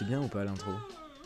C'était 0.00 0.12
bien 0.12 0.22
ou 0.22 0.28
pas 0.28 0.44
l'intro 0.44 0.72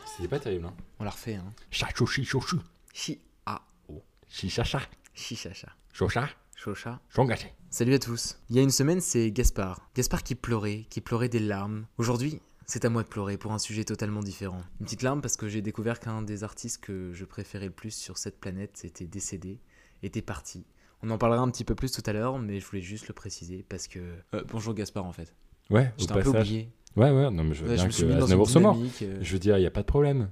C'était 0.05 0.27
pas 0.27 0.37
terrible, 0.37 0.65
hein. 0.65 0.73
On 0.99 1.05
l'a 1.05 1.11
refait, 1.11 1.35
hein. 1.35 1.53
Chacho, 1.71 2.05
chi, 2.05 2.25
chouchou. 2.25 2.61
Chi 2.93 3.21
a 3.45 3.61
o. 3.87 4.03
Chi, 4.27 4.49
chacha. 4.49 4.81
Chichacha. 5.13 5.69
Chocha. 5.93 6.27
Chocha. 6.57 6.99
Chongaché. 7.07 7.53
Salut 7.69 7.93
à 7.93 7.99
tous. 7.99 8.37
Il 8.49 8.57
y 8.57 8.59
a 8.59 8.61
une 8.61 8.71
semaine, 8.71 8.99
c'est 8.99 9.31
Gaspard. 9.31 9.79
Gaspard 9.95 10.23
qui 10.23 10.35
pleurait, 10.35 10.87
qui 10.89 10.99
pleurait 10.99 11.29
des 11.29 11.39
larmes. 11.39 11.85
Aujourd'hui, 11.97 12.41
c'est 12.65 12.83
à 12.83 12.89
moi 12.89 13.03
de 13.03 13.07
pleurer 13.07 13.37
pour 13.37 13.53
un 13.53 13.59
sujet 13.59 13.85
totalement 13.85 14.19
différent. 14.21 14.61
Une 14.81 14.87
petite 14.87 15.03
larme 15.03 15.21
parce 15.21 15.37
que 15.37 15.47
j'ai 15.47 15.61
découvert 15.61 16.01
qu'un 16.01 16.21
des 16.21 16.43
artistes 16.43 16.81
que 16.81 17.13
je 17.13 17.23
préférais 17.23 17.67
le 17.67 17.71
plus 17.71 17.95
sur 17.95 18.17
cette 18.17 18.41
planète 18.41 18.83
était 18.83 19.07
décédé, 19.07 19.61
était 20.03 20.21
parti. 20.21 20.65
On 21.01 21.09
en 21.11 21.17
parlera 21.17 21.41
un 21.41 21.49
petit 21.49 21.63
peu 21.63 21.75
plus 21.75 21.93
tout 21.93 22.03
à 22.05 22.11
l'heure, 22.11 22.39
mais 22.39 22.59
je 22.59 22.65
voulais 22.65 22.81
juste 22.81 23.07
le 23.07 23.13
préciser 23.13 23.63
parce 23.69 23.87
que. 23.87 23.99
Euh, 24.33 24.43
bonjour 24.49 24.73
Gaspard 24.73 25.05
en 25.05 25.13
fait. 25.13 25.33
Ouais, 25.69 25.93
J'étais 25.97 26.11
un 26.11 26.21
peu 26.21 26.29
oublié. 26.29 26.69
Ouais, 26.95 27.11
ouais, 27.11 27.29
non, 27.31 27.43
mais 27.43 27.53
je 27.53 27.63
veux 27.63 27.69
Ouais, 27.69 27.75
bien 27.75 27.87
que 27.89 28.23
Aznavour 28.23 28.49
soit 28.49 28.61
mort. 28.61 28.77
euh, 29.01 29.17
Je 29.21 29.33
veux 29.33 29.39
dire, 29.39 29.57
il 29.57 29.61
n'y 29.61 29.65
a 29.67 29.71
pas 29.71 29.81
de 29.81 29.85
problème. 29.87 30.29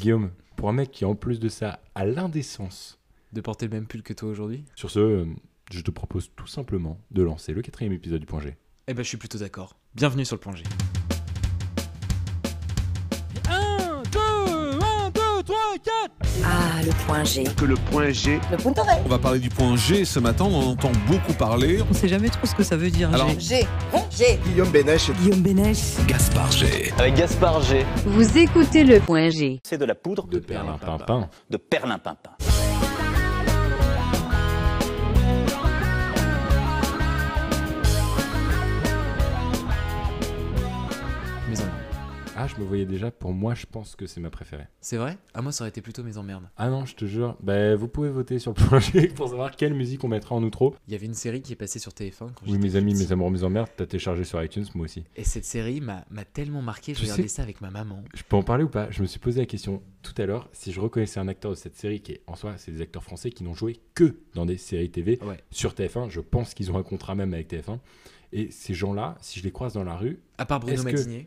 Guillaume, 0.00 0.30
pour 0.56 0.68
un 0.68 0.72
mec 0.72 0.90
qui, 0.92 1.04
en 1.04 1.14
plus 1.14 1.40
de 1.40 1.48
ça, 1.48 1.80
a 1.94 2.04
l'indécence. 2.06 3.00
De 3.32 3.40
porter 3.40 3.66
le 3.66 3.72
même 3.72 3.86
pull 3.86 4.02
que 4.02 4.12
toi 4.12 4.28
aujourd'hui 4.28 4.64
Sur 4.76 4.90
ce, 4.90 5.00
euh, 5.00 5.24
je 5.70 5.80
te 5.80 5.90
propose 5.90 6.30
tout 6.36 6.46
simplement 6.46 7.00
de 7.10 7.22
lancer 7.22 7.52
le 7.52 7.60
quatrième 7.62 7.92
épisode 7.92 8.20
du 8.20 8.26
point 8.26 8.40
G. 8.40 8.56
Eh 8.86 8.94
ben, 8.94 9.02
je 9.02 9.08
suis 9.08 9.16
plutôt 9.18 9.38
d'accord. 9.38 9.76
Bienvenue 9.94 10.24
sur 10.24 10.36
le 10.36 10.40
point 10.40 10.54
G. 10.54 10.62
Ah, 16.48 16.80
le 16.84 16.90
point 17.06 17.24
G. 17.24 17.42
que 17.56 17.64
le 17.64 17.74
point 17.74 18.10
G 18.10 18.38
Le 18.52 18.56
punto 18.56 18.80
On 19.04 19.08
va 19.08 19.18
parler 19.18 19.40
du 19.40 19.48
point 19.48 19.74
G 19.76 20.04
ce 20.04 20.20
matin, 20.20 20.44
on 20.48 20.54
en 20.56 20.66
entend 20.70 20.92
beaucoup 21.08 21.32
parler. 21.32 21.80
On 21.90 21.92
sait 21.92 22.06
jamais 22.08 22.28
trop 22.28 22.46
ce 22.46 22.54
que 22.54 22.62
ça 22.62 22.76
veut 22.76 22.90
dire. 22.90 23.12
Alors- 23.12 23.28
G. 23.30 23.38
G. 23.40 23.66
G. 24.16 24.38
Guillaume 24.46 24.68
Bénèche 24.70 25.10
Guillaume 25.10 25.40
Bénèche. 25.40 25.96
Gaspard 26.06 26.52
G. 26.52 26.92
Avec 26.98 27.14
Gaspard 27.16 27.62
G. 27.62 27.84
Vous 28.06 28.38
écoutez 28.38 28.84
le 28.84 29.00
point 29.00 29.28
G. 29.30 29.58
C'est 29.64 29.78
de 29.78 29.84
la 29.84 29.94
poudre 29.96 30.26
De 30.28 30.38
perlimpinpin. 30.38 31.28
de 31.50 31.56
perlimpinpin. 31.56 32.30
Ah, 42.46 42.52
je 42.56 42.60
me 42.62 42.66
voyais 42.66 42.86
déjà. 42.86 43.10
Pour 43.10 43.32
moi, 43.32 43.54
je 43.56 43.66
pense 43.66 43.96
que 43.96 44.06
c'est 44.06 44.20
ma 44.20 44.30
préférée. 44.30 44.68
C'est 44.80 44.98
vrai? 44.98 45.18
Ah, 45.34 45.42
moi, 45.42 45.50
ça 45.50 45.64
aurait 45.64 45.70
été 45.70 45.80
plutôt 45.80 46.04
mes 46.04 46.16
emmerdes. 46.16 46.48
Ah 46.56 46.70
non, 46.70 46.86
je 46.86 46.94
te 46.94 47.04
jure. 47.04 47.36
Bah, 47.42 47.74
vous 47.74 47.88
pouvez 47.88 48.08
voter 48.08 48.38
sur 48.38 48.54
le 48.70 48.78
G 48.78 49.08
pour 49.16 49.28
savoir 49.28 49.56
quelle 49.56 49.74
musique 49.74 50.04
on 50.04 50.08
mettra 50.08 50.36
en 50.36 50.42
outro. 50.44 50.76
Il 50.86 50.92
y 50.92 50.96
avait 50.96 51.06
une 51.06 51.14
série 51.14 51.42
qui 51.42 51.54
est 51.54 51.56
passée 51.56 51.80
sur 51.80 51.90
TF1 51.90 52.18
quand 52.18 52.32
Oui, 52.46 52.56
mes 52.58 52.76
amis, 52.76 52.94
mes 52.94 53.10
amours, 53.10 53.32
mes 53.32 53.42
emmerdes, 53.42 53.68
t'as 53.76 53.86
téléchargé 53.86 54.22
sur 54.22 54.40
iTunes, 54.40 54.64
moi 54.76 54.84
aussi. 54.84 55.02
Et 55.16 55.24
cette 55.24 55.44
série 55.44 55.80
m'a 55.80 56.04
tellement 56.32 56.62
marqué, 56.62 56.94
je 56.94 56.98
Tu 57.00 57.04
regardais 57.06 57.22
sais- 57.24 57.28
ça 57.28 57.42
avec 57.42 57.60
ma 57.60 57.70
maman. 57.70 58.04
Je 58.14 58.22
peux 58.22 58.36
en 58.36 58.44
parler 58.44 58.62
ou 58.62 58.68
pas? 58.68 58.88
Je 58.92 59.02
me 59.02 59.08
suis 59.08 59.18
posé 59.18 59.40
la 59.40 59.46
question 59.46 59.82
tout 60.02 60.14
à 60.16 60.24
l'heure 60.26 60.48
si 60.52 60.70
je 60.72 60.78
reconnaissais 60.80 61.18
un 61.18 61.26
acteur 61.26 61.50
de 61.50 61.56
cette 61.56 61.74
série 61.74 62.00
qui 62.00 62.12
est 62.12 62.20
en 62.28 62.36
soi, 62.36 62.54
c'est 62.58 62.70
des 62.70 62.80
acteurs 62.80 63.02
français 63.02 63.30
qui 63.30 63.42
n'ont 63.42 63.54
joué 63.54 63.80
que 63.96 64.14
dans 64.34 64.46
des 64.46 64.56
séries 64.56 64.90
TV 64.90 65.18
Ouais. 65.24 65.40
sur 65.50 65.74
TF1. 65.74 66.10
Je 66.10 66.20
pense 66.20 66.54
qu'ils 66.54 66.70
ont 66.70 66.78
un 66.78 66.84
contrat 66.84 67.16
même 67.16 67.34
avec 67.34 67.48
TF1. 67.48 67.80
Et 68.32 68.50
ces 68.52 68.74
gens-là, 68.74 69.16
si 69.20 69.40
je 69.40 69.44
les 69.44 69.50
croise 69.52 69.72
dans 69.72 69.84
la 69.84 69.96
rue, 69.96 70.20
À 70.38 70.46
part 70.46 70.60
Bruno 70.60 70.82
Madinier. 70.84 71.26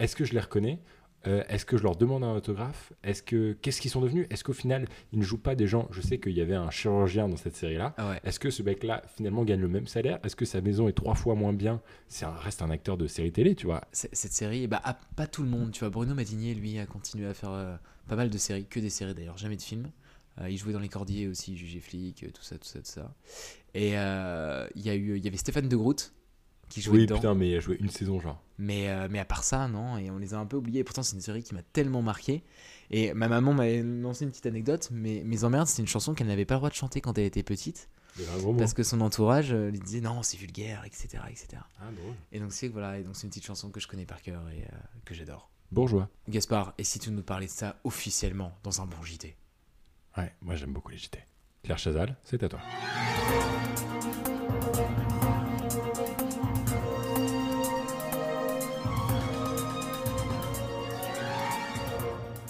Est-ce 0.00 0.16
que 0.16 0.24
je 0.24 0.32
les 0.32 0.40
reconnais? 0.40 0.80
Euh, 1.26 1.44
Est-ce 1.50 1.66
que 1.66 1.76
je 1.76 1.82
leur 1.82 1.96
demande 1.96 2.24
un 2.24 2.32
autographe? 2.34 2.94
Est-ce 3.04 3.22
que 3.22 3.52
qu'est-ce 3.60 3.82
qu'ils 3.82 3.90
sont 3.90 4.00
devenus? 4.00 4.26
Est-ce 4.30 4.42
qu'au 4.42 4.54
final, 4.54 4.88
ils 5.12 5.18
ne 5.18 5.22
jouent 5.22 5.36
pas 5.42 5.54
des 5.54 5.66
gens? 5.66 5.86
Je 5.90 6.00
sais 6.00 6.18
qu'il 6.18 6.32
y 6.32 6.40
avait 6.40 6.54
un 6.54 6.70
chirurgien 6.70 7.28
dans 7.28 7.36
cette 7.36 7.54
série-là. 7.56 7.92
Ah 7.98 8.08
ouais. 8.08 8.20
Est-ce 8.24 8.40
que 8.40 8.48
ce 8.48 8.62
mec-là 8.62 9.02
finalement 9.16 9.44
gagne 9.44 9.60
le 9.60 9.68
même 9.68 9.86
salaire? 9.86 10.18
Est-ce 10.24 10.34
que 10.34 10.46
sa 10.46 10.62
maison 10.62 10.88
est 10.88 10.94
trois 10.94 11.14
fois 11.14 11.34
moins 11.34 11.52
bien? 11.52 11.82
C'est 12.08 12.24
un, 12.24 12.32
reste 12.32 12.62
un 12.62 12.70
acteur 12.70 12.96
de 12.96 13.06
série 13.06 13.32
télé, 13.32 13.54
tu 13.54 13.66
vois. 13.66 13.82
Cette 13.92 14.32
série, 14.32 14.66
bah, 14.66 14.80
ah, 14.82 14.98
pas 15.14 15.26
tout 15.26 15.42
le 15.42 15.50
monde, 15.50 15.72
tu 15.72 15.80
vois. 15.80 15.90
Bruno 15.90 16.14
Madinier, 16.14 16.54
lui, 16.54 16.78
a 16.78 16.86
continué 16.86 17.26
à 17.26 17.34
faire 17.34 17.52
euh, 17.52 17.76
pas 18.08 18.16
mal 18.16 18.30
de 18.30 18.38
séries, 18.38 18.64
que 18.64 18.80
des 18.80 18.88
séries 18.88 19.12
d'ailleurs, 19.14 19.36
jamais 19.36 19.56
de 19.56 19.62
films. 19.62 19.90
Euh, 20.40 20.48
il 20.48 20.56
jouait 20.56 20.72
dans 20.72 20.78
Les 20.80 20.88
Cordiers 20.88 21.28
aussi, 21.28 21.54
Jugé 21.54 21.80
Flic, 21.80 22.32
tout 22.32 22.42
ça, 22.42 22.56
tout 22.56 22.66
ça, 22.66 22.78
tout 22.78 22.86
ça. 22.86 23.14
Et 23.74 23.88
il 23.88 23.92
y, 23.92 24.88
a 24.88 24.94
eu- 24.94 25.18
il 25.18 25.22
y 25.24 25.28
avait 25.28 25.36
Stéphane 25.36 25.68
de 25.68 25.76
Groot 25.76 26.14
qui 26.70 26.80
jouait 26.80 26.94
Oui, 26.94 27.00
dedans. 27.02 27.16
putain, 27.16 27.34
mais 27.34 27.50
il 27.50 27.56
a 27.56 27.60
joué 27.60 27.76
une 27.80 27.90
saison, 27.90 28.18
genre. 28.20 28.42
Mais, 28.56 28.88
euh, 28.88 29.08
mais 29.10 29.18
à 29.18 29.24
part 29.26 29.44
ça, 29.44 29.68
non, 29.68 29.98
et 29.98 30.10
on 30.10 30.16
les 30.18 30.32
a 30.32 30.38
un 30.38 30.46
peu 30.46 30.56
oubliés. 30.56 30.80
Et 30.80 30.84
pourtant, 30.84 31.02
c'est 31.02 31.14
une 31.16 31.20
série 31.22 31.42
qui 31.42 31.54
m'a 31.54 31.62
tellement 31.62 32.00
marqué. 32.00 32.42
Et 32.90 33.12
ma 33.14 33.28
maman 33.28 33.52
m'a 33.52 33.68
lancé 33.82 34.24
une 34.24 34.30
petite 34.30 34.46
anecdote, 34.46 34.88
mais 34.90 35.22
Mes 35.24 35.44
emmerdes, 35.44 35.66
c'est 35.68 35.82
une 35.82 35.88
chanson 35.88 36.14
qu'elle 36.14 36.26
n'avait 36.28 36.44
pas 36.46 36.54
le 36.54 36.60
droit 36.60 36.70
de 36.70 36.74
chanter 36.74 37.00
quand 37.00 37.16
elle 37.18 37.24
était 37.24 37.42
petite, 37.44 37.88
parce 38.58 38.74
que 38.74 38.82
son 38.82 39.00
entourage 39.00 39.52
euh, 39.52 39.70
lui 39.70 39.78
disait 39.78 40.00
non, 40.00 40.22
c'est 40.22 40.36
vulgaire, 40.36 40.82
etc., 40.84 41.22
etc. 41.28 41.62
Ah, 41.80 41.84
drôle. 41.92 42.14
Et 42.32 42.40
donc 42.40 42.52
c'est 42.52 42.66
voilà, 42.68 42.98
et 42.98 43.04
donc 43.04 43.14
c'est 43.16 43.22
une 43.24 43.30
petite 43.30 43.44
chanson 43.46 43.70
que 43.70 43.78
je 43.78 43.86
connais 43.86 44.06
par 44.06 44.20
cœur 44.22 44.42
et 44.50 44.62
euh, 44.62 44.76
que 45.04 45.14
j'adore. 45.14 45.50
Bourgeois. 45.70 46.08
Gaspard, 46.28 46.74
et 46.78 46.84
si 46.84 46.98
tu 46.98 47.12
nous 47.12 47.22
parlais 47.22 47.46
de 47.46 47.50
ça 47.52 47.76
officiellement 47.84 48.52
dans 48.64 48.80
un 48.82 48.86
bon 48.86 49.00
JT 49.04 49.36
Ouais, 50.16 50.32
moi 50.42 50.56
j'aime 50.56 50.72
beaucoup 50.72 50.90
les 50.90 50.98
JT. 50.98 51.20
Claire 51.62 51.78
Chazal, 51.78 52.16
c'est 52.24 52.42
à 52.42 52.48
toi. 52.48 52.58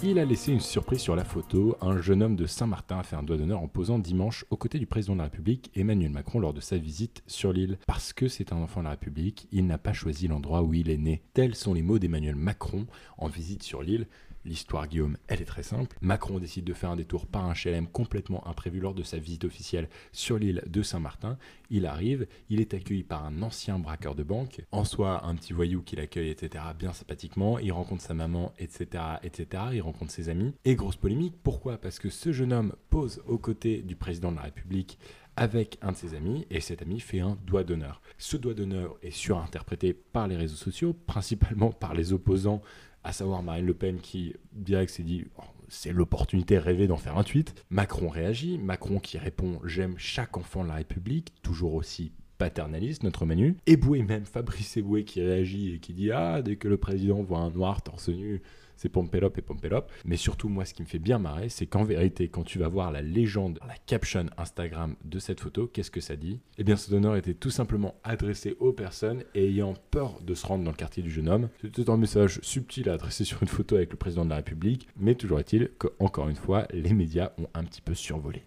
Il 0.02 0.18
a 0.18 0.24
laissé 0.24 0.50
une 0.50 0.60
surprise 0.60 1.00
sur 1.00 1.14
la 1.14 1.24
photo. 1.24 1.76
Un 1.82 2.00
jeune 2.00 2.22
homme 2.22 2.34
de 2.34 2.46
Saint-Martin 2.46 2.98
a 2.98 3.02
fait 3.02 3.16
un 3.16 3.22
doigt 3.22 3.36
d'honneur 3.36 3.60
en 3.60 3.68
posant 3.68 3.98
dimanche 3.98 4.46
aux 4.50 4.56
côtés 4.56 4.78
du 4.78 4.86
président 4.86 5.12
de 5.12 5.18
la 5.18 5.24
République, 5.24 5.70
Emmanuel 5.74 6.10
Macron, 6.10 6.40
lors 6.40 6.54
de 6.54 6.60
sa 6.60 6.78
visite 6.78 7.22
sur 7.26 7.52
l'île. 7.52 7.78
Parce 7.86 8.14
que 8.14 8.26
c'est 8.26 8.52
un 8.52 8.56
enfant 8.56 8.80
de 8.80 8.84
la 8.84 8.92
République, 8.92 9.46
il 9.52 9.66
n'a 9.66 9.78
pas 9.78 9.92
choisi 9.92 10.26
l'endroit 10.26 10.62
où 10.62 10.72
il 10.72 10.90
est 10.90 10.96
né. 10.96 11.22
Tels 11.34 11.54
sont 11.54 11.74
les 11.74 11.82
mots 11.82 11.98
d'Emmanuel 11.98 12.34
Macron 12.34 12.86
en 13.18 13.28
visite 13.28 13.62
sur 13.62 13.82
l'île. 13.82 14.08
L'histoire, 14.44 14.88
Guillaume, 14.88 15.18
elle 15.28 15.42
est 15.42 15.46
très 15.46 15.62
simple. 15.62 15.96
Macron 16.00 16.38
décide 16.38 16.64
de 16.64 16.72
faire 16.72 16.90
un 16.90 16.96
détour 16.96 17.26
par 17.26 17.44
un 17.44 17.52
HLM 17.52 17.86
complètement 17.86 18.46
imprévu 18.46 18.80
lors 18.80 18.94
de 18.94 19.02
sa 19.02 19.18
visite 19.18 19.44
officielle 19.44 19.88
sur 20.12 20.38
l'île 20.38 20.62
de 20.66 20.82
Saint-Martin. 20.82 21.36
Il 21.68 21.84
arrive, 21.84 22.26
il 22.48 22.60
est 22.60 22.72
accueilli 22.72 23.02
par 23.02 23.24
un 23.24 23.42
ancien 23.42 23.78
braqueur 23.78 24.14
de 24.14 24.22
banque, 24.22 24.62
en 24.72 24.84
soi 24.84 25.26
un 25.26 25.34
petit 25.34 25.52
voyou 25.52 25.82
qui 25.82 25.96
l'accueille, 25.96 26.30
etc., 26.30 26.64
bien 26.78 26.92
sympathiquement. 26.94 27.58
Il 27.58 27.72
rencontre 27.72 28.02
sa 28.02 28.14
maman, 28.14 28.52
etc., 28.58 29.04
etc., 29.22 29.64
il 29.74 29.82
rencontre 29.82 30.10
ses 30.10 30.30
amis. 30.30 30.54
Et 30.64 30.74
grosse 30.74 30.96
polémique, 30.96 31.34
pourquoi? 31.42 31.76
Parce 31.76 31.98
que 31.98 32.08
ce 32.08 32.32
jeune 32.32 32.52
homme 32.52 32.74
pose 32.88 33.22
aux 33.26 33.38
côtés 33.38 33.82
du 33.82 33.94
président 33.94 34.32
de 34.32 34.36
la 34.36 34.42
République 34.42 34.98
avec 35.36 35.78
un 35.80 35.92
de 35.92 35.96
ses 35.96 36.14
amis 36.14 36.46
et 36.50 36.60
cet 36.60 36.82
ami 36.82 37.00
fait 37.00 37.20
un 37.20 37.38
doigt 37.46 37.64
d'honneur. 37.64 38.02
Ce 38.18 38.36
doigt 38.36 38.52
d'honneur 38.52 38.96
est 39.02 39.10
surinterprété 39.10 39.94
par 39.94 40.28
les 40.28 40.36
réseaux 40.36 40.56
sociaux, 40.56 40.92
principalement 41.06 41.72
par 41.72 41.94
les 41.94 42.12
opposants, 42.12 42.60
à 43.04 43.12
savoir 43.12 43.42
Marine 43.42 43.66
Le 43.66 43.74
Pen 43.74 44.00
qui 44.00 44.34
direct 44.52 44.90
s'est 44.90 45.02
dit 45.02 45.26
Oh, 45.38 45.42
c'est 45.68 45.92
l'opportunité 45.92 46.58
rêvée 46.58 46.86
d'en 46.86 46.96
faire 46.96 47.16
un 47.16 47.24
tweet. 47.24 47.54
Macron 47.70 48.08
réagit, 48.08 48.58
Macron 48.58 48.98
qui 48.98 49.18
répond 49.18 49.60
j'aime 49.64 49.94
chaque 49.96 50.36
enfant 50.36 50.62
de 50.62 50.68
la 50.68 50.74
République, 50.74 51.32
toujours 51.42 51.74
aussi 51.74 52.12
paternaliste, 52.38 53.02
notre 53.02 53.26
Manu. 53.26 53.56
Eboué 53.66 54.02
même, 54.02 54.24
Fabrice 54.24 54.76
Eboué 54.76 55.04
qui 55.04 55.22
réagit 55.22 55.74
et 55.74 55.78
qui 55.78 55.92
dit 55.92 56.10
ah 56.10 56.42
dès 56.42 56.56
que 56.56 56.68
le 56.68 56.76
président 56.76 57.22
voit 57.22 57.38
un 57.38 57.50
noir 57.50 57.82
torse 57.82 58.08
nu, 58.08 58.42
c'est 58.80 58.88
Pompélope 58.88 59.36
et 59.36 59.42
Pompélope. 59.42 59.92
Mais 60.06 60.16
surtout, 60.16 60.48
moi, 60.48 60.64
ce 60.64 60.72
qui 60.72 60.80
me 60.80 60.86
fait 60.86 60.98
bien 60.98 61.18
marrer, 61.18 61.50
c'est 61.50 61.66
qu'en 61.66 61.84
vérité, 61.84 62.28
quand 62.28 62.44
tu 62.44 62.58
vas 62.58 62.68
voir 62.68 62.90
la 62.90 63.02
légende, 63.02 63.58
la 63.68 63.74
caption 63.86 64.24
Instagram 64.38 64.96
de 65.04 65.18
cette 65.18 65.40
photo, 65.40 65.66
qu'est-ce 65.66 65.90
que 65.90 66.00
ça 66.00 66.16
dit? 66.16 66.40
Eh 66.56 66.64
bien, 66.64 66.76
ce 66.76 66.90
donneur 66.90 67.16
était 67.16 67.34
tout 67.34 67.50
simplement 67.50 67.94
adressé 68.04 68.56
aux 68.58 68.72
personnes 68.72 69.22
ayant 69.34 69.74
peur 69.90 70.22
de 70.22 70.34
se 70.34 70.46
rendre 70.46 70.64
dans 70.64 70.70
le 70.70 70.76
quartier 70.76 71.02
du 71.02 71.10
jeune 71.10 71.28
homme. 71.28 71.50
C'était 71.60 71.90
un 71.90 71.98
message 71.98 72.40
subtil 72.42 72.88
à 72.88 72.94
adresser 72.94 73.24
sur 73.24 73.42
une 73.42 73.48
photo 73.48 73.76
avec 73.76 73.90
le 73.90 73.98
président 73.98 74.24
de 74.24 74.30
la 74.30 74.36
République, 74.36 74.88
mais 74.96 75.14
toujours 75.14 75.40
est-il 75.40 75.70
que, 75.78 75.88
encore 75.98 76.30
une 76.30 76.36
fois, 76.36 76.66
les 76.72 76.94
médias 76.94 77.32
ont 77.36 77.48
un 77.52 77.64
petit 77.64 77.82
peu 77.82 77.94
survolé 77.94 78.44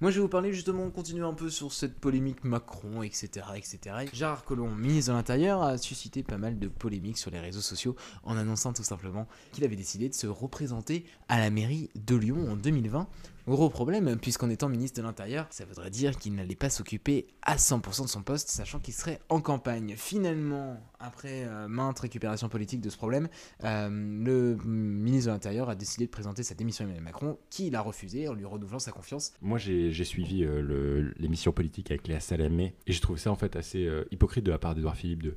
Moi 0.00 0.10
je 0.10 0.16
vais 0.16 0.22
vous 0.22 0.28
parler 0.28 0.52
justement, 0.52 0.88
continuer 0.90 1.24
un 1.24 1.34
peu 1.34 1.50
sur 1.50 1.72
cette 1.72 1.98
polémique 1.98 2.44
Macron, 2.44 3.02
etc. 3.02 3.46
etc. 3.54 3.78
Gérard 4.12 4.44
Collomb, 4.44 4.74
ministre 4.74 5.12
de 5.12 5.16
l'Intérieur, 5.16 5.62
a 5.62 5.76
suscité 5.76 6.22
pas 6.22 6.38
mal 6.38 6.58
de 6.58 6.68
polémiques 6.68 7.18
sur 7.18 7.30
les 7.30 7.38
réseaux 7.38 7.60
sociaux 7.60 7.96
en 8.22 8.36
annonçant 8.36 8.72
tout 8.72 8.82
simplement 8.82 9.26
qu'il 9.52 9.64
avait 9.64 9.76
décidé 9.76 10.08
de 10.08 10.14
se 10.14 10.26
représenter 10.26 11.04
à 11.28 11.38
la 11.38 11.50
mairie 11.50 11.90
de 11.94 12.16
Lyon 12.16 12.50
en 12.50 12.56
2020. 12.56 13.08
Gros 13.50 13.68
problème, 13.68 14.16
puisqu'en 14.16 14.48
étant 14.48 14.68
ministre 14.68 15.00
de 15.00 15.04
l'Intérieur, 15.04 15.48
ça 15.50 15.64
voudrait 15.64 15.90
dire 15.90 16.16
qu'il 16.16 16.36
n'allait 16.36 16.54
pas 16.54 16.70
s'occuper 16.70 17.26
à 17.42 17.56
100% 17.56 18.04
de 18.04 18.08
son 18.08 18.22
poste, 18.22 18.48
sachant 18.48 18.78
qu'il 18.78 18.94
serait 18.94 19.18
en 19.28 19.40
campagne. 19.40 19.94
Finalement, 19.96 20.80
après 21.00 21.42
euh, 21.46 21.66
maintes 21.66 21.98
récupérations 21.98 22.48
politiques 22.48 22.80
de 22.80 22.88
ce 22.90 22.96
problème, 22.96 23.28
euh, 23.64 23.88
le 23.90 24.56
ministre 24.64 25.30
de 25.30 25.32
l'Intérieur 25.32 25.68
a 25.68 25.74
décidé 25.74 26.06
de 26.06 26.10
présenter 26.12 26.44
sa 26.44 26.54
démission 26.54 26.84
à 26.84 26.86
Emmanuel 26.86 27.02
Macron, 27.02 27.38
qui 27.50 27.70
l'a 27.70 27.80
refusé 27.80 28.28
en 28.28 28.34
lui 28.34 28.44
renouvelant 28.44 28.78
sa 28.78 28.92
confiance. 28.92 29.32
Moi, 29.42 29.58
j'ai 29.58 30.04
suivi 30.04 30.44
euh, 30.44 31.10
l'émission 31.18 31.50
politique 31.50 31.90
avec 31.90 32.06
Léa 32.06 32.20
Salamé 32.20 32.76
et 32.86 32.92
j'ai 32.92 33.00
trouvé 33.00 33.18
ça 33.18 33.32
en 33.32 33.36
fait 33.36 33.56
assez 33.56 33.84
euh, 33.84 34.04
hypocrite 34.12 34.44
de 34.44 34.52
la 34.52 34.58
part 34.58 34.76
d'Edouard 34.76 34.94
Philippe 34.94 35.24
de, 35.24 35.34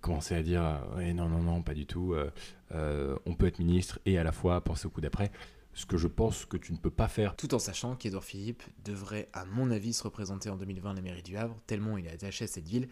commencer 0.00 0.34
à 0.34 0.42
dire 0.42 0.64
euh, 0.64 0.96
ouais, 0.96 1.12
non, 1.12 1.28
non, 1.28 1.42
non, 1.42 1.60
pas 1.60 1.74
du 1.74 1.84
tout. 1.84 2.14
on 2.72 3.34
peut 3.34 3.46
être 3.46 3.58
ministre 3.58 3.98
et 4.06 4.16
à 4.16 4.24
la 4.24 4.32
fois 4.32 4.62
penser 4.62 4.86
au 4.86 4.90
coup 4.90 5.02
d'après. 5.02 5.30
Ce 5.74 5.86
que 5.86 5.96
je 5.96 6.06
pense 6.06 6.44
que 6.44 6.56
tu 6.56 6.72
ne 6.72 6.78
peux 6.78 6.90
pas 6.90 7.08
faire. 7.08 7.34
Tout 7.36 7.54
en 7.54 7.58
sachant 7.58 7.96
qu'Edouard 7.96 8.24
Philippe 8.24 8.62
devrait, 8.84 9.28
à 9.32 9.44
mon 9.46 9.70
avis, 9.70 9.92
se 9.94 10.02
représenter 10.02 10.50
en 10.50 10.56
2020 10.56 10.90
à 10.90 10.94
la 10.94 11.00
mairie 11.00 11.22
du 11.22 11.36
Havre, 11.36 11.58
tellement 11.66 11.96
il 11.96 12.06
est 12.06 12.12
attaché 12.12 12.44
à 12.44 12.48
cette 12.48 12.68
ville. 12.68 12.88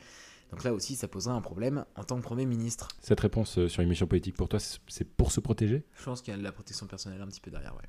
Donc 0.51 0.65
là 0.65 0.73
aussi, 0.73 0.97
ça 0.97 1.07
poserait 1.07 1.35
un 1.35 1.41
problème 1.41 1.85
en 1.97 2.05
tant 2.05 2.17
que 2.17 2.23
Premier 2.23 2.47
ministre. 2.47 2.89
Cette 3.01 3.21
réponse 3.21 3.59
euh, 3.59 3.69
sur 3.69 3.83
l'émission 3.83 4.07
politique, 4.07 4.35
pour 4.35 4.49
toi, 4.49 4.59
c'est 4.59 4.81
c'est 4.89 5.05
pour 5.05 5.31
se 5.31 5.41
protéger? 5.41 5.85
Je 5.97 6.05
pense 6.05 6.23
qu'il 6.23 6.33
y 6.33 6.35
a 6.35 6.39
de 6.39 6.43
la 6.43 6.53
protection 6.53 6.87
personnelle 6.87 7.21
un 7.21 7.29
petit 7.29 7.41
peu 7.41 7.51
derrière, 7.51 7.77
ouais. 7.77 7.89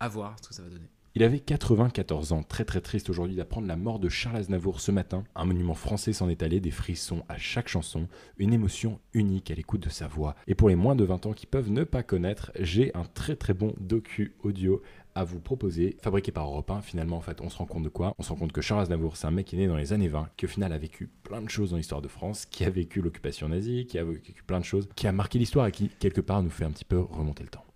À 0.00 0.08
voir 0.08 0.36
ce 0.42 0.48
que 0.48 0.54
ça 0.54 0.62
va 0.62 0.68
donner. 0.68 0.88
Il 1.14 1.22
avait 1.22 1.40
94 1.40 2.32
ans, 2.32 2.42
très 2.42 2.64
très 2.64 2.80
triste 2.80 3.10
aujourd'hui 3.10 3.36
d'apprendre 3.36 3.66
la 3.66 3.76
mort 3.76 3.98
de 3.98 4.08
Charles 4.08 4.38
Aznavour 4.38 4.80
ce 4.80 4.90
matin. 4.90 5.24
Un 5.34 5.44
monument 5.44 5.74
français 5.74 6.14
s'en 6.14 6.30
est 6.30 6.42
allé, 6.42 6.58
des 6.58 6.70
frissons 6.70 7.22
à 7.28 7.36
chaque 7.36 7.68
chanson, 7.68 8.08
une 8.38 8.54
émotion 8.54 8.98
unique 9.12 9.50
à 9.50 9.54
l'écoute 9.54 9.82
de 9.82 9.90
sa 9.90 10.06
voix. 10.06 10.34
Et 10.46 10.54
pour 10.54 10.70
les 10.70 10.74
moins 10.74 10.96
de 10.96 11.04
20 11.04 11.26
ans 11.26 11.32
qui 11.34 11.44
peuvent 11.44 11.70
ne 11.70 11.84
pas 11.84 12.02
connaître, 12.02 12.50
j'ai 12.58 12.96
un 12.96 13.04
très 13.04 13.36
très 13.36 13.52
bon 13.52 13.74
docu 13.78 14.36
audio 14.42 14.80
à 15.14 15.24
vous 15.24 15.38
proposer, 15.38 15.98
fabriqué 16.00 16.32
par 16.32 16.46
Europe 16.46 16.70
1. 16.70 16.80
Finalement, 16.80 17.18
en 17.18 17.20
fait, 17.20 17.42
on 17.42 17.50
se 17.50 17.58
rend 17.58 17.66
compte 17.66 17.82
de 17.82 17.90
quoi? 17.90 18.14
On 18.16 18.22
se 18.22 18.30
rend 18.30 18.36
compte 18.36 18.52
que 18.52 18.62
Charles 18.62 18.80
Aznavour, 18.80 19.18
c'est 19.18 19.26
un 19.26 19.32
mec 19.32 19.48
qui 19.48 19.56
est 19.56 19.58
né 19.58 19.66
dans 19.66 19.76
les 19.76 19.92
années 19.92 20.08
20, 20.08 20.30
qui 20.38 20.46
au 20.46 20.48
final 20.48 20.72
a 20.72 20.78
vécu 20.78 21.10
plein 21.24 21.42
de 21.42 21.50
choses 21.50 21.72
dans 21.72 21.76
l'histoire 21.76 22.00
de 22.00 22.08
France, 22.08 22.46
qui 22.46 22.64
a 22.64 22.70
vécu 22.70 23.02
l'occupation 23.02 23.50
nazie, 23.50 23.84
qui 23.84 23.98
a 23.98 24.04
vécu 24.04 24.42
plein 24.46 24.60
de 24.60 24.64
choses, 24.64 24.88
qui 24.96 25.06
a 25.06 25.12
marqué 25.12 25.38
l'histoire 25.38 25.66
et 25.66 25.72
qui, 25.72 25.90
quelque 25.90 26.22
part, 26.22 26.42
nous 26.42 26.48
fait 26.48 26.64
un 26.64 26.70
petit 26.70 26.86
peu 26.86 27.00
remonter 27.00 27.42
le 27.42 27.50
temps. 27.50 27.66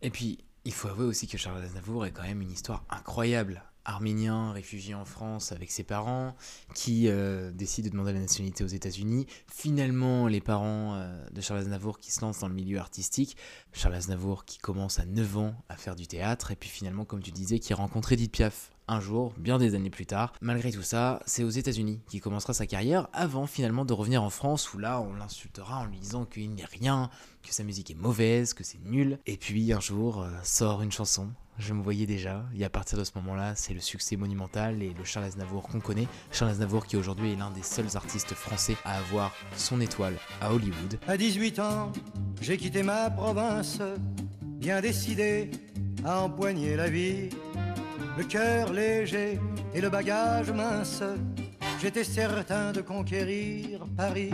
Et 0.00 0.08
puis, 0.08 0.38
il 0.64 0.72
faut 0.72 0.88
avouer 0.88 1.04
aussi 1.04 1.26
que 1.26 1.36
Charles 1.36 1.62
Aznavour 1.62 2.06
est 2.06 2.12
quand 2.12 2.22
même 2.22 2.40
une 2.40 2.50
histoire 2.50 2.84
incroyable. 2.90 3.62
Arménien, 3.86 4.52
réfugié 4.52 4.94
en 4.94 5.04
France 5.04 5.52
avec 5.52 5.70
ses 5.70 5.84
parents, 5.84 6.34
qui 6.74 7.08
euh, 7.08 7.50
décide 7.52 7.84
de 7.84 7.90
demander 7.90 8.14
la 8.14 8.20
nationalité 8.20 8.64
aux 8.64 8.68
États-Unis. 8.68 9.26
Finalement, 9.46 10.26
les 10.26 10.40
parents 10.40 10.94
euh, 10.94 11.28
de 11.30 11.40
Charles 11.42 11.60
Aznavour 11.60 11.98
qui 11.98 12.10
se 12.10 12.22
lancent 12.22 12.38
dans 12.38 12.48
le 12.48 12.54
milieu 12.54 12.78
artistique. 12.78 13.36
Charles 13.72 13.94
Aznavour 13.94 14.46
qui 14.46 14.56
commence 14.58 14.98
à 14.98 15.04
9 15.04 15.36
ans 15.36 15.54
à 15.68 15.76
faire 15.76 15.96
du 15.96 16.06
théâtre, 16.06 16.50
et 16.50 16.56
puis 16.56 16.70
finalement, 16.70 17.04
comme 17.04 17.22
tu 17.22 17.30
disais, 17.30 17.58
qui 17.58 17.74
rencontre 17.74 18.12
Edith 18.12 18.32
Piaf 18.32 18.70
un 18.88 19.00
jour, 19.00 19.32
bien 19.38 19.58
des 19.58 19.74
années 19.74 19.90
plus 19.90 20.06
tard. 20.06 20.32
Malgré 20.40 20.70
tout 20.70 20.82
ça, 20.82 21.20
c'est 21.26 21.44
aux 21.44 21.50
États-Unis 21.50 22.00
qu'il 22.08 22.20
commencera 22.20 22.52
sa 22.52 22.66
carrière 22.66 23.08
avant 23.12 23.46
finalement 23.46 23.84
de 23.84 23.92
revenir 23.92 24.22
en 24.22 24.30
France 24.30 24.72
où 24.74 24.78
là 24.78 25.00
on 25.00 25.14
l'insultera 25.14 25.80
en 25.80 25.84
lui 25.86 25.98
disant 25.98 26.24
qu'il 26.24 26.54
n'est 26.54 26.64
rien, 26.64 27.10
que 27.42 27.52
sa 27.52 27.64
musique 27.64 27.90
est 27.90 27.94
mauvaise, 27.96 28.54
que 28.54 28.64
c'est 28.64 28.82
nul. 28.84 29.18
Et 29.26 29.36
puis 29.36 29.72
un 29.72 29.80
jour 29.80 30.22
euh, 30.22 30.30
sort 30.42 30.82
une 30.82 30.92
chanson. 30.92 31.28
Je 31.58 31.72
me 31.72 31.82
voyais 31.82 32.06
déjà, 32.06 32.44
et 32.56 32.64
à 32.64 32.70
partir 32.70 32.98
de 32.98 33.04
ce 33.04 33.12
moment-là, 33.16 33.54
c'est 33.54 33.74
le 33.74 33.80
succès 33.80 34.16
monumental 34.16 34.82
et 34.82 34.92
le 34.92 35.04
Charles 35.04 35.26
Aznavour 35.26 35.62
qu'on 35.62 35.78
connaît. 35.78 36.08
Charles 36.32 36.50
Aznavour 36.50 36.84
qui 36.84 36.96
aujourd'hui 36.96 37.32
est 37.32 37.36
l'un 37.36 37.52
des 37.52 37.62
seuls 37.62 37.96
artistes 37.96 38.34
français 38.34 38.76
à 38.84 38.98
avoir 38.98 39.32
son 39.56 39.80
étoile 39.80 40.16
à 40.40 40.52
Hollywood. 40.52 40.98
À 41.06 41.16
18 41.16 41.60
ans, 41.60 41.92
j'ai 42.40 42.56
quitté 42.56 42.82
ma 42.82 43.08
province, 43.08 43.78
bien 44.42 44.80
décidé 44.80 45.52
à 46.04 46.22
empoigner 46.22 46.74
la 46.74 46.90
vie. 46.90 47.30
Le 48.16 48.24
cœur 48.24 48.72
léger 48.72 49.40
et 49.74 49.80
le 49.80 49.90
bagage 49.90 50.50
mince, 50.52 51.02
j'étais 51.80 52.04
certain 52.04 52.72
de 52.72 52.80
conquérir 52.80 53.84
Paris. 53.96 54.30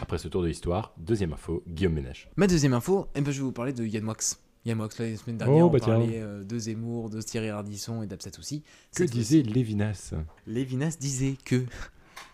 Après 0.00 0.18
ce 0.18 0.28
tour 0.28 0.42
de 0.42 0.48
l'histoire, 0.48 0.92
deuxième 0.96 1.32
info, 1.32 1.62
Guillaume 1.68 1.94
Ménèche. 1.94 2.28
Ma 2.36 2.46
deuxième 2.46 2.72
info, 2.72 3.08
eh 3.14 3.20
ben, 3.20 3.30
je 3.30 3.38
vais 3.38 3.44
vous 3.44 3.52
parler 3.52 3.72
de 3.72 3.84
Yann 3.84 4.04
Moix. 4.04 4.16
Yann 4.64 4.78
là, 4.78 4.86
la 4.98 5.16
semaine 5.16 5.36
dernière, 5.38 5.64
Oh, 5.64 5.68
on 5.68 5.70
bah 5.70 5.80
parlait 5.80 6.20
euh, 6.20 6.44
de 6.44 6.58
Zemmour, 6.58 7.10
de 7.10 7.20
Thierry 7.20 7.50
Ardisson 7.50 8.02
et 8.02 8.06
d'Absat 8.06 8.30
aussi. 8.38 8.62
Que 8.94 9.02
disait 9.04 9.42
Lévinas 9.42 10.14
Lévinas 10.46 10.96
disait 11.00 11.36
que, 11.44 11.64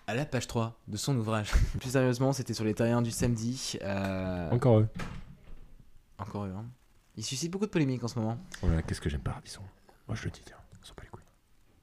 à 0.06 0.14
la 0.14 0.25
page 0.26 0.46
3 0.46 0.79
de 0.88 0.96
son 0.96 1.17
ouvrage, 1.17 1.50
plus 1.81 1.90
sérieusement, 1.90 2.32
c'était 2.32 2.55
sur 2.55 2.64
les 2.64 2.75
terriens 2.75 3.02
du 3.02 3.11
samedi. 3.11 3.76
euh, 3.82 4.50
Encore 4.50 4.81
eux. 4.81 4.88
Encore 6.19 6.44
eux, 6.44 6.52
hein. 6.56 6.67
Il 7.17 7.25
suscite 7.25 7.50
beaucoup 7.50 7.67
de 7.67 7.70
polémiques 7.70 8.05
en 8.05 8.08
ce 8.08 8.19
moment. 8.19 8.38
Oh 8.62 8.69
là, 8.69 8.82
qu'est-ce 8.82 9.00
que 9.00 9.08
j'aime 9.08 9.23
pas 9.23 9.32
Ardisson 9.32 9.62
Moi 10.09 10.17
je 10.17 10.25
le 10.25 10.31
dis, 10.31 10.41
tiens, 10.45 10.57
on 10.83 10.87
s'en 10.87 10.95
bat 10.95 11.03
les 11.03 11.11
couilles. 11.11 11.23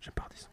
J'aime 0.01 0.13
pas 0.16 0.24
Ardisson. 0.24 0.50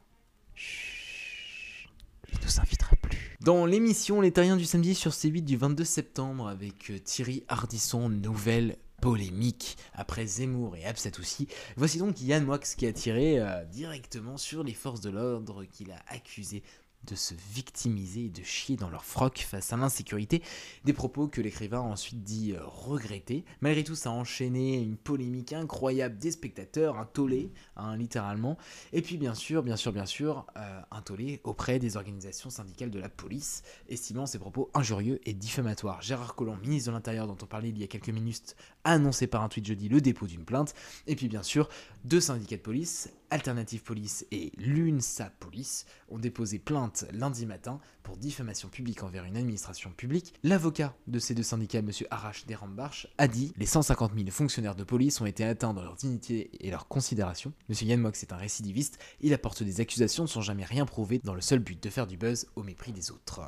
Il 2.31 2.39
ne 2.45 2.49
s'invitera 2.49 2.95
plus. 2.97 3.39
Dans 3.41 3.65
l'émission 3.65 4.21
Les 4.21 4.31
Terriens 4.31 4.59
du 4.59 4.67
samedi 4.67 4.95
sur 4.95 5.13
C8 5.13 5.43
du 5.43 5.57
22 5.57 5.83
septembre 5.83 6.49
avec 6.49 6.91
euh, 6.91 6.99
Thierry 6.99 7.45
Ardisson, 7.49 8.11
nouvelle 8.11 8.77
polémique 9.01 9.79
après 9.95 10.27
Zemmour 10.27 10.77
et 10.77 10.85
Absat 10.85 11.19
aussi. 11.19 11.49
Voici 11.77 11.99
donc 11.99 12.21
Yann 12.21 12.45
Moix 12.45 12.59
qui 12.59 12.87
a 12.87 12.93
tiré 12.93 13.41
euh, 13.41 13.65
directement 13.65 14.37
sur 14.37 14.63
les 14.63 14.75
forces 14.75 15.01
de 15.01 15.11
l'ordre 15.11 15.65
qu'il 15.65 15.91
a 15.91 16.03
accusé 16.09 16.63
de 17.05 17.15
se 17.15 17.35
victimiser 17.53 18.27
et 18.27 18.29
de 18.29 18.43
chier 18.43 18.77
dans 18.77 18.91
leur 18.91 19.05
froc 19.05 19.39
face 19.39 19.73
à 19.73 19.77
l'insécurité, 19.77 20.43
des 20.85 20.93
propos 20.93 21.29
que 21.29 21.41
l'écrivain 21.41 21.79
a 21.79 21.83
ensuite 21.83 22.23
dit 22.23 22.53
euh, 22.53 22.61
regretter. 22.65 23.45
Malgré 23.61 23.85
tout, 23.85 23.95
ça 23.95 24.11
a 24.11 24.13
enchaîné 24.13 24.79
une 24.79 24.97
polémique 24.97 25.53
incroyable 25.53 26.19
des 26.19 26.31
spectateurs, 26.31 26.99
un 26.99 27.05
tollé, 27.05 27.51
hein, 27.77 27.97
littéralement, 27.97 28.57
et 28.93 29.03
puis 29.03 29.17
bien 29.17 29.35
sûr, 29.35 29.63
bien 29.63 29.77
sûr, 29.77 29.93
bien 29.93 30.07
sûr, 30.07 30.47
euh, 30.57 30.81
un 30.91 31.03
tollé 31.03 31.41
auprès 31.45 31.79
des 31.79 31.97
organisations 31.97 32.51
syndicales 32.51 32.91
de 32.91 32.99
la 32.99 33.09
police, 33.09 33.63
estimant 33.89 34.27
ces 34.27 34.39
propos 34.39 34.71
injurieux 34.75 35.21
et 35.25 35.33
diffamatoires. 35.33 36.03
Gérard 36.03 36.35
Collomb, 36.35 36.57
ministre 36.57 36.91
de 36.91 36.95
l'Intérieur 36.95 37.27
dont 37.27 37.39
on 37.43 37.47
parlait 37.47 37.71
il 37.71 37.79
y 37.79 37.85
a 37.85 37.87
quelques 37.87 38.11
minutes, 38.11 38.57
annoncé 38.85 39.27
par 39.27 39.43
un 39.43 39.49
tweet 39.49 39.67
jeudi 39.67 39.89
le 39.89 40.01
dépôt 40.01 40.27
d'une 40.27 40.45
plainte, 40.45 40.75
et 41.07 41.17
puis 41.17 41.29
bien 41.29 41.43
sûr, 41.43 41.69
deux 42.05 42.21
syndicats 42.21 42.57
de 42.57 42.63
police, 42.63 43.11
Alternative 43.31 43.83
Police 43.83 44.27
et 44.31 44.53
l'UNSA 44.59 45.31
Police, 45.41 45.87
ont 46.09 46.19
déposé 46.19 46.59
plainte 46.59 47.07
lundi 47.13 47.47
matin 47.47 47.81
pour 48.03 48.17
diffamation 48.17 48.69
publique 48.69 49.03
envers 49.03 49.25
une 49.25 49.37
administration 49.37 49.91
publique. 49.91 50.35
L'avocat 50.43 50.95
de 51.07 51.19
ces 51.19 51.35
deux 51.35 51.43
syndicats, 51.43 51.79
M. 51.79 51.91
Arash 52.11 52.47
Derambarch, 52.47 53.09
a 53.19 53.29
dit 53.29 53.53
les 53.57 53.67
150 53.67 54.13
000 54.15 54.31
fonctionnaires 54.31 54.75
de 54.75 54.85
police 54.85 55.21
ont 55.21 55.27
été 55.27 55.45
atteints 55.45 55.75
dans 55.75 55.83
leur 55.83 55.97
dignité 55.97 56.51
et 56.61 56.71
leur 56.71 56.89
considération. 56.89 57.53
M. 57.71 57.89
Yann 57.89 58.01
Mox 58.01 58.23
est 58.23 58.33
un 58.33 58.37
récidiviste, 58.37 58.99
il 59.21 59.33
apporte 59.33 59.63
des 59.63 59.81
accusations 59.81 60.27
sans 60.27 60.43
jamais 60.43 60.65
rien 60.65 60.85
prouver 60.85 61.21
dans 61.23 61.35
le 61.35 61.41
seul 61.41 61.61
but 61.61 61.83
de 61.83 61.91
faire 61.91 62.07
du 62.07 62.17
buzz 62.17 62.47
au 62.57 62.63
mépris 62.63 62.93
des 62.93 63.11
autres. 63.11 63.41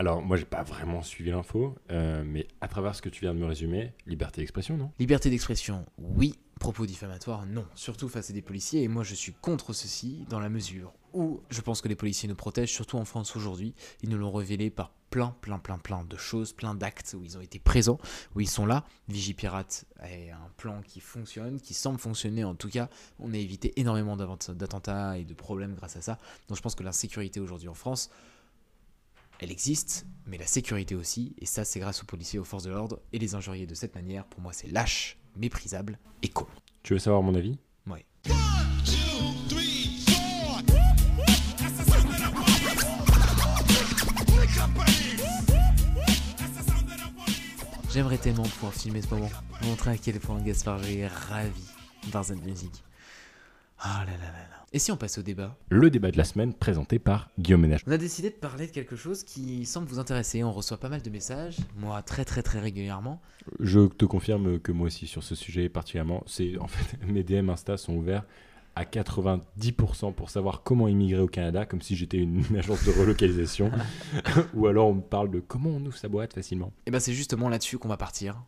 Alors 0.00 0.22
moi 0.22 0.38
j'ai 0.38 0.46
pas 0.46 0.62
vraiment 0.62 1.02
suivi 1.02 1.30
l'info, 1.30 1.76
euh, 1.90 2.24
mais 2.24 2.48
à 2.62 2.68
travers 2.68 2.94
ce 2.94 3.02
que 3.02 3.10
tu 3.10 3.20
viens 3.20 3.34
de 3.34 3.38
me 3.38 3.44
résumer, 3.44 3.92
liberté 4.06 4.40
d'expression, 4.40 4.78
non? 4.78 4.90
Liberté 4.98 5.28
d'expression, 5.28 5.84
oui. 5.98 6.36
Propos 6.58 6.86
diffamatoires, 6.86 7.44
non. 7.44 7.66
Surtout 7.74 8.08
face 8.08 8.30
à 8.30 8.32
des 8.32 8.40
policiers, 8.40 8.82
et 8.82 8.88
moi 8.88 9.02
je 9.02 9.14
suis 9.14 9.34
contre 9.34 9.74
ceci 9.74 10.24
dans 10.30 10.40
la 10.40 10.48
mesure 10.48 10.94
où 11.12 11.42
je 11.50 11.60
pense 11.60 11.82
que 11.82 11.88
les 11.88 11.96
policiers 11.96 12.30
nous 12.30 12.34
protègent, 12.34 12.72
surtout 12.72 12.96
en 12.96 13.04
France 13.04 13.36
aujourd'hui. 13.36 13.74
Ils 14.02 14.08
nous 14.08 14.16
l'ont 14.16 14.32
révélé 14.32 14.70
par 14.70 14.90
plein, 15.10 15.34
plein, 15.40 15.58
plein, 15.58 15.76
plein 15.76 16.04
de 16.04 16.16
choses, 16.16 16.52
plein 16.52 16.74
d'actes 16.74 17.14
où 17.18 17.24
ils 17.24 17.36
ont 17.36 17.40
été 17.40 17.58
présents, 17.58 17.98
où 18.34 18.40
ils 18.40 18.48
sont 18.48 18.64
là. 18.64 18.84
Vigipirate 19.08 19.84
est 20.02 20.30
un 20.30 20.50
plan 20.56 20.80
qui 20.82 21.00
fonctionne, 21.00 21.60
qui 21.60 21.74
semble 21.74 21.98
fonctionner 21.98 22.44
en 22.44 22.54
tout 22.54 22.68
cas. 22.68 22.88
On 23.18 23.34
a 23.34 23.36
évité 23.36 23.78
énormément 23.78 24.16
d'attentats 24.16 25.18
et 25.18 25.24
de 25.24 25.34
problèmes 25.34 25.74
grâce 25.74 25.96
à 25.96 26.00
ça. 26.00 26.18
Donc 26.48 26.56
je 26.56 26.62
pense 26.62 26.74
que 26.74 26.84
l'insécurité 26.84 27.40
aujourd'hui 27.40 27.68
en 27.68 27.74
France, 27.74 28.10
elle 29.42 29.50
existe, 29.50 30.06
mais 30.26 30.36
la 30.36 30.46
sécurité 30.46 30.94
aussi, 30.94 31.34
et 31.38 31.46
ça 31.46 31.64
c'est 31.64 31.80
grâce 31.80 32.02
aux 32.02 32.06
policiers, 32.06 32.38
aux 32.38 32.44
forces 32.44 32.64
de 32.64 32.70
l'ordre, 32.70 33.00
et 33.12 33.18
les 33.18 33.34
injurier 33.34 33.66
de 33.66 33.74
cette 33.74 33.94
manière, 33.94 34.26
pour 34.26 34.42
moi 34.42 34.52
c'est 34.52 34.68
lâche, 34.68 35.16
méprisable 35.34 35.98
et 36.22 36.28
con. 36.28 36.46
Tu 36.82 36.92
veux 36.92 36.98
savoir 36.98 37.22
mon 37.22 37.34
avis? 37.34 37.58
Ouais. 37.86 38.04
J'aimerais 47.92 48.18
tellement 48.18 48.42
pouvoir 48.42 48.74
filmer 48.74 49.00
ce 49.00 49.08
moment, 49.08 49.30
montrer 49.62 49.92
à 49.92 49.96
quel 49.96 50.20
point 50.20 50.40
Gaspard 50.42 50.84
est 50.84 51.06
ravi 51.06 51.64
par 52.12 52.26
cette 52.26 52.44
musique. 52.44 52.84
Ah 53.78 54.04
là 54.04 54.12
là 54.12 54.18
là 54.18 54.48
là. 54.50 54.59
Et 54.72 54.78
si 54.78 54.92
on 54.92 54.96
passe 54.96 55.18
au 55.18 55.22
débat? 55.22 55.56
Le 55.68 55.90
débat 55.90 56.12
de 56.12 56.16
la 56.16 56.22
semaine 56.22 56.54
présenté 56.54 57.00
par 57.00 57.30
Guillaume 57.40 57.62
Ménage. 57.62 57.80
On 57.88 57.90
a 57.90 57.96
décidé 57.96 58.30
de 58.30 58.36
parler 58.36 58.68
de 58.68 58.70
quelque 58.70 58.94
chose 58.94 59.24
qui 59.24 59.66
semble 59.66 59.88
vous 59.88 59.98
intéresser. 59.98 60.44
On 60.44 60.52
reçoit 60.52 60.78
pas 60.78 60.88
mal 60.88 61.02
de 61.02 61.10
messages, 61.10 61.56
moi 61.76 62.02
très 62.02 62.24
très 62.24 62.44
très 62.44 62.60
régulièrement. 62.60 63.20
Je 63.58 63.88
te 63.88 64.04
confirme 64.04 64.60
que 64.60 64.70
moi 64.70 64.86
aussi 64.86 65.08
sur 65.08 65.24
ce 65.24 65.34
sujet 65.34 65.68
particulièrement, 65.68 66.22
c'est 66.26 66.56
en 66.58 66.68
fait 66.68 67.04
mes 67.04 67.24
DM 67.24 67.50
Insta 67.50 67.76
sont 67.76 67.94
ouverts 67.94 68.24
à 68.76 68.84
90% 68.84 70.14
pour 70.14 70.30
savoir 70.30 70.62
comment 70.62 70.86
immigrer 70.86 71.20
au 71.20 71.26
Canada, 71.26 71.66
comme 71.66 71.82
si 71.82 71.96
j'étais 71.96 72.18
une 72.18 72.44
agence 72.56 72.84
de 72.84 72.92
relocalisation, 72.92 73.72
ou 74.54 74.68
alors 74.68 74.86
on 74.86 74.94
me 74.94 75.02
parle 75.02 75.32
de 75.32 75.40
comment 75.40 75.70
on 75.70 75.84
ouvre 75.84 75.96
sa 75.96 76.06
boîte 76.06 76.32
facilement. 76.32 76.72
Et 76.86 76.92
ben 76.92 77.00
c'est 77.00 77.12
justement 77.12 77.48
là-dessus 77.48 77.78
qu'on 77.78 77.88
va 77.88 77.96
partir. 77.96 78.40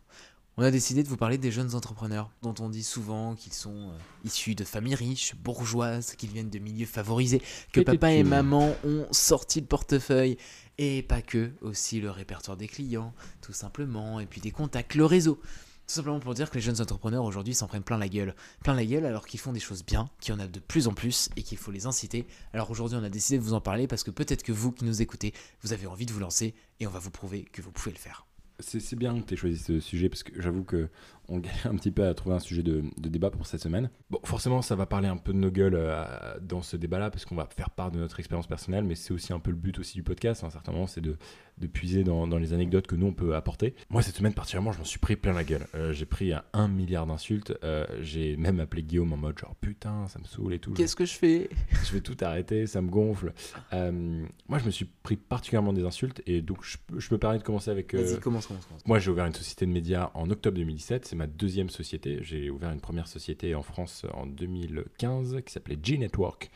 On 0.55 0.61
a 0.61 0.69
décidé 0.69 1.01
de 1.01 1.07
vous 1.07 1.17
parler 1.17 1.39
des 1.39 1.51
jeunes 1.51 1.73
entrepreneurs, 1.73 2.29
dont 2.43 2.53
on 2.59 2.69
dit 2.69 2.83
souvent 2.83 3.33
qu'ils 3.33 3.53
sont 3.53 3.89
euh, 3.89 3.97
issus 4.23 4.53
de 4.53 4.63
familles 4.63 4.93
riches, 4.93 5.33
bourgeoises, 5.35 6.13
qu'ils 6.15 6.29
viennent 6.29 6.51
de 6.51 6.59
milieux 6.59 6.85
favorisés, 6.85 7.41
que 7.71 7.81
papa 7.81 8.11
et 8.11 8.23
maman 8.23 8.75
ont 8.83 9.07
sorti 9.09 9.61
le 9.61 9.65
portefeuille, 9.65 10.37
et 10.77 11.01
pas 11.01 11.23
que, 11.23 11.53
aussi 11.61 11.99
le 11.99 12.11
répertoire 12.11 12.55
des 12.55 12.67
clients, 12.67 13.15
tout 13.41 13.51
simplement, 13.51 14.19
et 14.19 14.27
puis 14.27 14.41
des 14.41 14.51
contacts, 14.51 14.93
le 14.93 15.05
réseau. 15.05 15.39
Tout 15.87 15.95
simplement 15.95 16.19
pour 16.19 16.35
dire 16.35 16.51
que 16.51 16.55
les 16.55 16.61
jeunes 16.61 16.79
entrepreneurs 16.81 17.25
aujourd'hui 17.25 17.55
s'en 17.55 17.67
prennent 17.67 17.83
plein 17.83 17.97
la 17.97 18.07
gueule. 18.07 18.35
Plein 18.63 18.75
la 18.75 18.85
gueule 18.85 19.07
alors 19.07 19.25
qu'ils 19.25 19.39
font 19.39 19.53
des 19.53 19.59
choses 19.59 19.83
bien, 19.83 20.07
qu'il 20.21 20.35
y 20.35 20.37
en 20.37 20.39
a 20.39 20.47
de 20.47 20.59
plus 20.59 20.87
en 20.87 20.93
plus 20.93 21.29
et 21.35 21.41
qu'il 21.41 21.57
faut 21.57 21.71
les 21.71 21.87
inciter. 21.87 22.27
Alors 22.53 22.69
aujourd'hui 22.69 22.97
on 23.01 23.03
a 23.03 23.09
décidé 23.09 23.39
de 23.39 23.43
vous 23.43 23.53
en 23.53 23.59
parler 23.59 23.87
parce 23.87 24.03
que 24.03 24.11
peut-être 24.11 24.43
que 24.43 24.53
vous 24.53 24.71
qui 24.71 24.85
nous 24.85 25.01
écoutez, 25.01 25.33
vous 25.61 25.73
avez 25.73 25.87
envie 25.87 26.05
de 26.05 26.13
vous 26.13 26.21
lancer 26.21 26.53
et 26.79 26.87
on 26.87 26.91
va 26.91 26.99
vous 26.99 27.11
prouver 27.11 27.43
que 27.51 27.61
vous 27.61 27.71
pouvez 27.71 27.91
le 27.91 27.97
faire. 27.97 28.25
C'est 28.59 28.95
bien 28.95 29.19
que 29.19 29.25
tu 29.25 29.33
aies 29.33 29.37
choisi 29.37 29.57
ce 29.57 29.79
sujet 29.79 30.09
parce 30.09 30.23
que 30.23 30.41
j'avoue 30.41 30.63
que 30.63 30.87
on 31.33 31.39
galère 31.39 31.67
un 31.67 31.75
petit 31.75 31.91
peu 31.91 32.05
à 32.05 32.13
trouver 32.13 32.35
un 32.35 32.39
sujet 32.39 32.63
de, 32.63 32.83
de 32.97 33.09
débat 33.09 33.29
pour 33.29 33.45
cette 33.45 33.61
semaine. 33.61 33.89
Bon, 34.09 34.19
forcément, 34.23 34.61
ça 34.61 34.75
va 34.75 34.85
parler 34.85 35.07
un 35.07 35.17
peu 35.17 35.33
de 35.33 35.37
nos 35.37 35.51
gueules 35.51 35.75
euh, 35.75 36.05
dans 36.41 36.61
ce 36.61 36.77
débat-là, 36.77 37.09
parce 37.11 37.25
qu'on 37.25 37.35
va 37.35 37.47
faire 37.55 37.69
part 37.69 37.91
de 37.91 37.99
notre 37.99 38.19
expérience 38.19 38.47
personnelle, 38.47 38.83
mais 38.83 38.95
c'est 38.95 39.13
aussi 39.13 39.33
un 39.33 39.39
peu 39.39 39.51
le 39.51 39.57
but 39.57 39.79
aussi 39.79 39.95
du 39.95 40.03
podcast. 40.03 40.43
À 40.43 40.47
un 40.47 40.49
certain 40.51 40.71
moment, 40.71 40.87
c'est 40.87 41.01
de, 41.01 41.17
de 41.57 41.67
puiser 41.67 42.03
dans, 42.03 42.27
dans 42.27 42.37
les 42.37 42.53
anecdotes 42.53 42.87
que 42.87 42.95
nous, 42.95 43.07
on 43.07 43.13
peut 43.13 43.35
apporter. 43.35 43.75
Moi, 43.89 44.01
cette 44.01 44.15
semaine, 44.15 44.33
particulièrement, 44.33 44.71
je 44.71 44.79
m'en 44.79 44.83
suis 44.85 44.99
pris 44.99 45.15
plein 45.15 45.33
la 45.33 45.43
gueule. 45.43 45.65
Euh, 45.75 45.91
j'ai 45.93 46.05
pris 46.05 46.33
un, 46.33 46.43
un 46.53 46.67
milliard 46.67 47.05
d'insultes. 47.05 47.53
Euh, 47.63 47.85
j'ai 48.01 48.37
même 48.37 48.59
appelé 48.59 48.83
Guillaume 48.83 49.13
en 49.13 49.17
mode 49.17 49.37
genre, 49.39 49.55
putain, 49.55 50.07
ça 50.07 50.19
me 50.19 50.25
saoule 50.25 50.53
et 50.53 50.59
tout. 50.59 50.73
Qu'est-ce 50.73 50.95
que 50.95 51.05
je 51.05 51.13
fais? 51.13 51.49
Je 51.83 51.91
vais 51.93 52.01
tout 52.01 52.17
arrêter, 52.21 52.67
ça 52.67 52.81
me 52.81 52.89
gonfle. 52.89 53.33
Euh, 53.73 54.25
moi, 54.47 54.59
je 54.59 54.65
me 54.65 54.71
suis 54.71 54.85
pris 54.85 55.15
particulièrement 55.17 55.73
des 55.73 55.83
insultes 55.83 56.21
et 56.27 56.41
donc 56.41 56.59
je, 56.63 56.77
peux- 56.85 56.99
je 56.99 57.13
me 57.13 57.17
permets 57.17 57.37
de 57.39 57.43
commencer 57.43 57.71
avec. 57.71 57.93
euh, 57.93 58.03
Vas-y, 58.03 58.19
commence, 58.19 58.47
commence, 58.47 58.65
commence. 58.65 58.85
moi, 58.85 58.99
j'ai 58.99 59.09
ouvert 59.11 59.25
une 59.25 59.33
société 59.33 59.65
de 59.65 59.71
médias 59.71 60.11
en 60.13 60.29
octobre 60.29 60.57
2017. 60.57 61.05
C'est 61.05 61.15
ma 61.23 61.27
deuxième 61.27 61.69
société. 61.69 62.19
J'ai 62.21 62.49
ouvert 62.49 62.71
une 62.71 62.81
première 62.81 63.07
société 63.07 63.55
en 63.55 63.63
France 63.63 64.05
en 64.13 64.25
2015 64.25 65.37
qui 65.45 65.53
s'appelait 65.53 65.79
G-Network. 65.81 66.51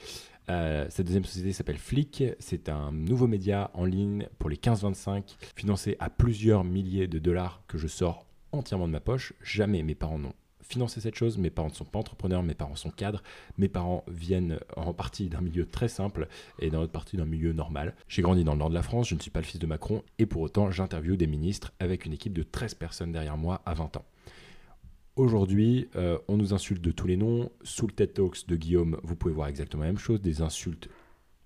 Euh, 0.50 0.86
cette 0.90 1.06
deuxième 1.06 1.24
société 1.24 1.54
s'appelle 1.54 1.78
Flick. 1.78 2.22
C'est 2.40 2.68
un 2.68 2.92
nouveau 2.92 3.28
média 3.28 3.72
en 3.74 3.86
ligne 3.86 4.28
pour 4.40 4.50
les 4.50 4.58
15-25, 4.58 5.38
financé 5.56 5.96
à 6.02 6.10
plusieurs 6.10 6.66
milliers 6.66 7.08
de 7.08 7.18
dollars 7.18 7.62
que 7.70 7.78
je 7.78 7.88
sors 7.88 8.26
entièrement 8.52 8.88
de 8.88 8.92
ma 8.92 9.00
poche. 9.00 9.32
Jamais 9.42 9.84
mes 9.84 9.96
parents 9.96 10.20
n'ont 10.20 10.34
financé 10.64 11.00
cette 11.00 11.16
chose. 11.16 11.38
Mes 11.38 11.50
parents 11.50 11.70
ne 11.70 11.74
sont 11.74 11.86
pas 11.86 12.00
entrepreneurs, 12.00 12.44
mes 12.44 12.54
parents 12.54 12.76
sont 12.76 12.92
cadres. 12.92 13.24
Mes 13.58 13.70
parents 13.70 14.04
viennent 14.10 14.60
en 14.76 14.94
partie 14.94 15.30
d'un 15.30 15.40
milieu 15.40 15.66
très 15.66 15.88
simple 15.88 16.28
et 16.60 16.70
dans 16.70 16.82
l'autre 16.82 16.92
partie 16.92 17.16
d'un 17.16 17.24
milieu 17.24 17.54
normal. 17.54 17.96
J'ai 18.10 18.22
grandi 18.22 18.44
dans 18.44 18.52
le 18.52 18.60
nord 18.60 18.70
de 18.70 18.76
la 18.76 18.84
France, 18.84 19.08
je 19.08 19.16
ne 19.16 19.22
suis 19.22 19.32
pas 19.32 19.40
le 19.40 19.46
fils 19.46 19.62
de 19.62 19.66
Macron 19.66 20.04
et 20.20 20.26
pour 20.26 20.42
autant 20.42 20.72
j'interviewe 20.72 21.16
des 21.16 21.28
ministres 21.28 21.72
avec 21.80 22.06
une 22.06 22.12
équipe 22.12 22.34
de 22.34 22.44
13 22.44 22.74
personnes 22.74 23.14
derrière 23.14 23.38
moi 23.38 23.62
à 23.66 23.74
20 23.74 23.96
ans. 23.96 24.06
Aujourd'hui, 25.18 25.90
euh, 25.96 26.20
on 26.28 26.38
nous 26.38 26.54
insulte 26.54 26.80
de 26.80 26.92
tous 26.92 27.08
les 27.08 27.18
noms. 27.18 27.52
Sous 27.64 27.88
le 27.88 27.92
TED 27.92 28.14
Talks 28.14 28.48
de 28.48 28.56
Guillaume, 28.56 29.00
vous 29.02 29.16
pouvez 29.16 29.34
voir 29.34 29.48
exactement 29.48 29.82
la 29.82 29.90
même 29.90 29.98
chose, 29.98 30.22
des 30.22 30.44
insultes 30.44 30.90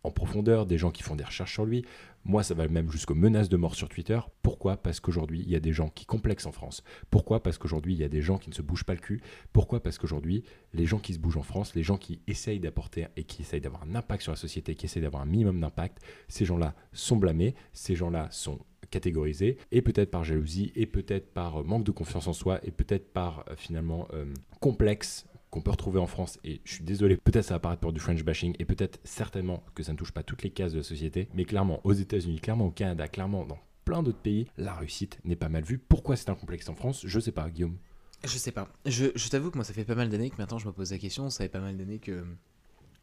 en 0.03 0.11
profondeur, 0.11 0.65
des 0.65 0.77
gens 0.77 0.91
qui 0.91 1.03
font 1.03 1.15
des 1.15 1.23
recherches 1.23 1.53
sur 1.53 1.63
lui. 1.63 1.85
Moi, 2.25 2.43
ça 2.43 2.53
va 2.53 2.67
même 2.67 2.91
jusqu'aux 2.91 3.15
menaces 3.15 3.47
de 3.47 3.55
mort 3.55 3.75
sur 3.75 3.87
Twitter. 3.87 4.19
Pourquoi? 4.41 4.75
Parce 4.75 4.99
qu'aujourd'hui, 4.99 5.39
il 5.39 5.49
y 5.49 5.55
a 5.55 5.61
des 5.61 5.71
gens 5.71 5.87
qui 5.87 6.05
complexent 6.05 6.47
en 6.47 6.51
France. 6.51 6.83
Pourquoi? 7.09 7.41
Parce 7.41 7.57
qu'aujourd'hui, 7.57 7.93
il 7.93 8.01
y 8.01 8.03
a 8.03 8.09
des 8.09 8.21
gens 8.21 8.37
qui 8.37 8.49
ne 8.49 8.55
se 8.55 8.61
bougent 8.61 8.83
pas 8.83 8.93
le 8.93 8.99
cul. 8.99 9.21
Pourquoi? 9.53 9.79
Parce 9.79 9.97
qu'aujourd'hui, 9.97 10.43
les 10.73 10.85
gens 10.85 10.99
qui 10.99 11.13
se 11.13 11.19
bougent 11.19 11.37
en 11.37 11.43
France, 11.43 11.73
les 11.73 11.83
gens 11.83 11.97
qui 11.97 12.19
essayent 12.27 12.59
d'apporter 12.59 13.07
et 13.15 13.23
qui 13.23 13.41
essayent 13.41 13.61
d'avoir 13.61 13.83
un 13.83 13.95
impact 13.95 14.23
sur 14.23 14.33
la 14.33 14.37
société, 14.37 14.75
qui 14.75 14.85
essayent 14.85 15.03
d'avoir 15.03 15.21
un 15.21 15.27
minimum 15.27 15.61
d'impact, 15.61 15.99
ces 16.27 16.43
gens-là 16.43 16.75
sont 16.91 17.15
blâmés, 17.15 17.55
ces 17.71 17.95
gens-là 17.95 18.27
sont 18.31 18.59
catégorisés, 18.91 19.57
et 19.71 19.81
peut-être 19.81 20.11
par 20.11 20.23
jalousie, 20.23 20.71
et 20.75 20.85
peut-être 20.85 21.33
par 21.33 21.61
euh, 21.61 21.63
manque 21.63 21.83
de 21.83 21.91
confiance 21.91 22.27
en 22.27 22.33
soi, 22.33 22.59
et 22.63 22.71
peut-être 22.71 23.11
par 23.11 23.45
euh, 23.49 23.55
finalement 23.55 24.07
euh, 24.13 24.25
complexe 24.59 25.25
qu'on 25.49 25.61
peut 25.61 25.71
retrouver 25.71 25.99
en 25.99 26.07
France, 26.07 26.39
et 26.43 26.61
je 26.63 26.75
suis 26.75 26.83
désolé, 26.83 27.17
peut-être 27.17 27.45
ça 27.45 27.55
va 27.55 27.59
paraître 27.59 27.81
pour 27.81 27.91
du 27.91 27.99
French 27.99 28.23
bashing, 28.23 28.55
et 28.59 28.65
peut-être 28.65 28.99
certainement 29.03 29.63
que 29.73 29.83
ça 29.83 29.93
ne 29.93 29.97
touche 29.97 30.11
pas 30.11 30.23
toutes 30.23 30.43
les 30.43 30.51
cases 30.51 30.73
de 30.73 30.77
la 30.77 30.83
société, 30.83 31.27
mais 31.33 31.45
clairement 31.45 31.81
aux 31.83 31.93
États-Unis, 31.93 32.39
clairement 32.39 32.67
au 32.67 32.71
Canada, 32.71 33.07
clairement 33.07 33.45
dans 33.45 33.59
plein 33.83 34.03
d'autres 34.03 34.19
pays, 34.19 34.47
la 34.57 34.75
réussite 34.75 35.19
n'est 35.25 35.35
pas 35.35 35.49
mal 35.49 35.63
vue. 35.63 35.77
Pourquoi 35.77 36.15
c'est 36.15 36.29
un 36.29 36.35
complexe 36.35 36.69
en 36.69 36.75
France? 36.75 37.01
Je 37.05 37.19
sais 37.19 37.31
pas, 37.31 37.49
Guillaume. 37.49 37.77
Je 38.23 38.37
sais 38.37 38.51
pas. 38.51 38.67
Je, 38.85 39.29
t'avoue 39.29 39.49
que 39.49 39.57
moi, 39.57 39.65
ça 39.65 39.73
fait 39.73 39.83
pas 39.83 39.95
mal 39.95 40.09
d'années 40.09 40.29
que 40.29 40.37
maintenant 40.37 40.59
je 40.59 40.67
me 40.67 40.71
pose 40.71 40.91
la 40.91 40.99
question. 40.99 41.29
Ça 41.29 41.43
fait 41.43 41.49
pas 41.49 41.59
mal 41.59 41.75
d'années 41.75 41.97
que 41.97 42.23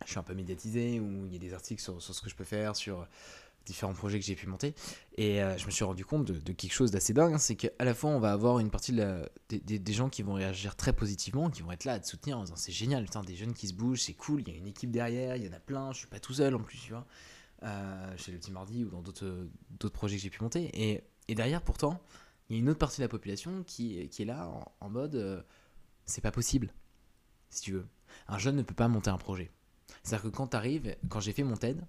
je 0.04 0.10
suis 0.10 0.18
un 0.18 0.22
peu 0.22 0.34
médiatisé, 0.34 1.00
où 1.00 1.26
il 1.26 1.32
y 1.32 1.36
a 1.36 1.40
des 1.40 1.54
articles 1.54 1.82
sur 1.82 2.00
ce 2.00 2.22
que 2.22 2.30
je 2.30 2.36
peux 2.36 2.44
faire, 2.44 2.76
sur 2.76 3.06
différents 3.68 3.92
projets 3.92 4.18
que 4.18 4.24
j'ai 4.24 4.34
pu 4.34 4.46
monter. 4.46 4.74
Et 5.16 5.42
euh, 5.42 5.56
je 5.56 5.66
me 5.66 5.70
suis 5.70 5.84
rendu 5.84 6.04
compte 6.04 6.26
de, 6.26 6.52
quelque 6.52 6.72
chose 6.72 6.90
d'assez 6.90 7.12
dingue, 7.12 7.34
hein, 7.34 7.38
c'est 7.38 7.56
qu'à 7.56 7.84
la 7.84 7.94
fois 7.94 8.10
on 8.10 8.20
va 8.20 8.32
avoir 8.32 8.58
une 8.58 8.70
partie 8.70 8.92
des, 9.48 9.92
gens 9.92 10.08
qui 10.08 10.22
vont 10.22 10.34
réagir 10.34 10.76
très 10.76 10.92
positivement, 10.92 11.50
qui 11.50 11.62
vont 11.62 11.72
être 11.72 11.84
là 11.84 11.94
à 11.94 12.00
te 12.00 12.06
soutenir 12.06 12.38
en 12.38 12.42
disant 12.42 12.56
c'est 12.56 12.72
génial, 12.72 13.04
putain, 13.04 13.22
des 13.22 13.36
jeunes 13.36 13.54
qui 13.54 13.68
se 13.68 13.74
bougent, 13.74 14.02
c'est 14.02 14.14
cool, 14.14 14.42
il 14.42 14.48
y 14.48 14.54
a 14.54 14.58
une 14.58 14.66
équipe 14.66 14.90
derrière, 14.90 15.36
il 15.36 15.44
y 15.44 15.48
en 15.48 15.52
a 15.52 15.60
plein, 15.60 15.92
je 15.92 15.98
suis 15.98 16.06
pas 16.08 16.20
tout 16.20 16.34
seul 16.34 16.54
en 16.54 16.60
plus, 16.60 16.78
tu 16.78 16.92
vois, 16.92 17.06
euh, 17.62 18.16
chez 18.16 18.32
le 18.32 18.38
Petit 18.38 18.52
Mardi 18.52 18.84
ou 18.84 18.90
dans 18.90 19.02
d'autres 19.02 19.48
projets 19.92 20.16
que 20.16 20.22
j'ai 20.22 20.30
pu 20.30 20.42
monter. 20.42 20.70
Et, 21.28 21.34
derrière, 21.34 21.62
pourtant, 21.62 22.00
il 22.48 22.56
y 22.56 22.58
a 22.58 22.62
une 22.62 22.68
autre 22.68 22.78
partie 22.78 22.98
de 22.98 23.04
la 23.04 23.08
population 23.08 23.62
qui, 23.64 23.98
est 23.98 24.24
là 24.24 24.48
en, 24.48 24.72
en 24.80 24.90
mode 24.90 25.14
euh, 25.16 25.42
c'est 26.06 26.22
pas 26.22 26.32
possible, 26.32 26.72
si 27.50 27.62
tu 27.62 27.72
veux. 27.72 27.86
Un 28.26 28.38
jeune 28.38 28.56
ne 28.56 28.62
peut 28.62 28.74
pas 28.74 28.88
monter 28.88 29.10
un 29.10 29.18
projet. 29.18 29.50
C'est-à-dire 30.02 30.30
que 30.30 30.36
quand 30.36 30.48
tu 30.48 30.56
arrives, 30.56 30.96
quand 31.08 31.20
j'ai 31.20 31.32
fait 31.32 31.44
mon 31.44 31.56
TED, 31.56 31.84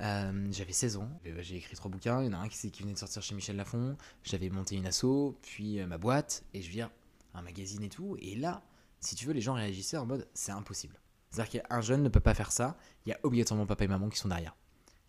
euh, 0.00 0.48
j'avais 0.50 0.72
16 0.72 0.96
ans, 0.96 1.08
Euh, 1.26 1.38
j'ai 1.40 1.56
écrit 1.56 1.76
trois 1.76 1.90
bouquins, 1.90 2.22
il 2.22 2.26
y 2.26 2.28
en 2.28 2.32
a 2.32 2.38
un 2.38 2.48
qui, 2.48 2.70
qui 2.70 2.82
venait 2.82 2.94
de 2.94 2.98
sortir 2.98 3.22
chez 3.22 3.34
Michel 3.34 3.56
Lafon, 3.56 3.96
j'avais 4.24 4.50
monté 4.50 4.76
une 4.76 4.86
asso, 4.86 5.36
puis 5.42 5.80
euh, 5.80 5.86
ma 5.86 5.98
boîte, 5.98 6.44
et 6.52 6.62
je 6.62 6.70
dire, 6.70 6.90
un 7.34 7.42
magazine 7.42 7.82
et 7.82 7.88
tout, 7.88 8.16
et 8.20 8.34
là, 8.34 8.62
si 9.00 9.14
tu 9.14 9.26
veux, 9.26 9.32
les 9.32 9.40
gens 9.40 9.54
réagissaient 9.54 9.96
en 9.96 10.06
mode 10.06 10.26
c'est 10.34 10.52
impossible. 10.52 10.98
C'est-à-dire 11.30 11.62
qu'un 11.62 11.80
jeune 11.80 12.02
ne 12.02 12.08
peut 12.08 12.20
pas 12.20 12.34
faire 12.34 12.52
ça, 12.52 12.76
il 13.06 13.10
y 13.10 13.12
a 13.12 13.18
obligatoirement 13.22 13.66
papa 13.66 13.84
et 13.84 13.88
maman 13.88 14.08
qui 14.08 14.18
sont 14.18 14.28
derrière. 14.28 14.56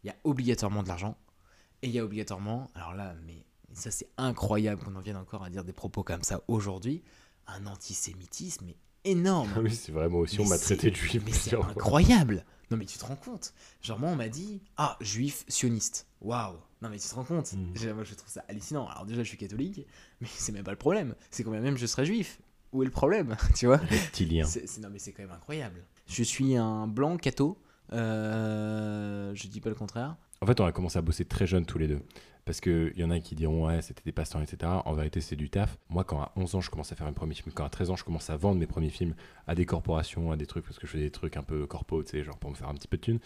Il 0.03 0.07
y 0.07 0.09
a 0.11 0.15
obligatoirement 0.23 0.83
de 0.83 0.87
l'argent, 0.87 1.17
et 1.81 1.87
il 1.87 1.93
y 1.93 1.99
a 1.99 2.03
obligatoirement, 2.03 2.69
alors 2.75 2.93
là, 2.93 3.15
mais 3.25 3.43
ça 3.73 3.89
c'est 3.91 4.09
incroyable 4.17 4.83
qu'on 4.83 4.95
en 4.95 5.01
vienne 5.01 5.17
encore 5.17 5.43
à 5.43 5.49
dire 5.49 5.63
des 5.63 5.73
propos 5.73 6.03
comme 6.03 6.23
ça 6.23 6.41
aujourd'hui, 6.47 7.03
un 7.47 7.65
antisémitisme 7.65 8.67
énorme. 9.03 9.51
Ah 9.55 9.61
oui, 9.61 9.73
c'est 9.73 9.91
vraiment 9.91 10.19
aussi, 10.19 10.39
on 10.39 10.45
m'a 10.47 10.57
traité 10.57 10.91
de 10.91 10.95
juif 10.95 11.23
Mais 11.25 11.31
c'est 11.31 11.55
incroyable 11.55 12.45
Non 12.71 12.77
mais 12.77 12.85
tu 12.85 12.97
te 12.97 13.05
rends 13.05 13.15
compte? 13.15 13.53
Genre 13.81 13.99
moi 13.99 14.09
on 14.09 14.15
m'a 14.15 14.29
dit 14.29 14.61
Ah, 14.77 14.97
juif 15.01 15.45
sioniste. 15.47 16.07
Waouh 16.21 16.55
Non 16.81 16.89
mais 16.89 16.97
tu 16.99 17.07
te 17.07 17.15
rends 17.15 17.23
compte? 17.23 17.53
Mm. 17.53 17.93
Moi 17.93 18.03
je 18.03 18.15
trouve 18.15 18.29
ça 18.31 18.43
hallucinant. 18.47 18.87
Alors 18.87 19.05
déjà 19.05 19.23
je 19.23 19.27
suis 19.27 19.37
catholique, 19.37 19.85
mais 20.21 20.27
c'est 20.35 20.51
même 20.51 20.63
pas 20.63 20.71
le 20.71 20.77
problème. 20.77 21.15
C'est 21.31 21.43
quand 21.43 21.51
même 21.51 21.77
je 21.77 21.85
serais 21.85 22.05
juif. 22.05 22.39
Où 22.71 22.81
est 22.83 22.85
le 22.85 22.91
problème? 22.91 23.37
Tu 23.55 23.67
vois? 23.67 23.77
Reptilien. 23.77 24.45
Non 24.81 24.89
mais 24.91 24.99
c'est 24.99 25.11
quand 25.11 25.23
même 25.23 25.31
incroyable. 25.31 25.83
Je 26.07 26.23
suis 26.23 26.55
un 26.55 26.87
blanc 26.87 27.17
catho. 27.17 27.57
Euh, 27.93 29.31
je 29.35 29.47
dis 29.47 29.61
pas 29.61 29.69
le 29.69 29.75
contraire. 29.75 30.15
En 30.45 30.47
fait, 30.47 30.59
on 30.59 30.65
a 30.65 30.71
commencé 30.71 30.99
à 30.99 31.01
bosser 31.01 31.25
très 31.25 31.47
jeunes 31.47 31.65
tous 31.65 31.79
les 31.79 31.87
deux. 31.87 32.03
Parce 32.45 32.61
qu'il 32.61 32.93
y 32.95 33.03
en 33.03 33.09
a 33.09 33.19
qui 33.19 33.33
diront, 33.33 33.65
ouais, 33.65 33.81
c'était 33.81 34.03
des 34.05 34.11
passe-temps, 34.11 34.43
etc. 34.43 34.73
En 34.85 34.93
vérité, 34.93 35.19
c'est 35.19 35.35
du 35.35 35.49
taf. 35.49 35.79
Moi, 35.89 36.03
quand 36.03 36.21
à 36.21 36.31
11 36.35 36.53
ans, 36.53 36.61
je 36.61 36.69
commence 36.69 36.91
à 36.91 36.95
faire 36.95 37.07
un 37.07 37.13
premier 37.13 37.33
film, 37.33 37.51
quand 37.51 37.65
à 37.65 37.69
13 37.69 37.89
ans, 37.89 37.95
je 37.95 38.03
commence 38.03 38.29
à 38.29 38.37
vendre 38.37 38.59
mes 38.59 38.67
premiers 38.67 38.91
films 38.91 39.15
à 39.47 39.55
des 39.55 39.65
corporations, 39.65 40.31
à 40.31 40.37
des 40.37 40.45
trucs, 40.45 40.63
parce 40.63 40.77
que 40.77 40.85
je 40.85 40.91
faisais 40.91 41.05
des 41.05 41.09
trucs 41.09 41.35
un 41.35 41.41
peu 41.41 41.65
corpo, 41.65 42.03
tu 42.03 42.11
sais, 42.11 42.23
genre 42.23 42.37
pour 42.37 42.51
me 42.51 42.55
faire 42.55 42.69
un 42.69 42.75
petit 42.75 42.87
peu 42.87 42.97
de 42.97 43.01
thunes. 43.01 43.19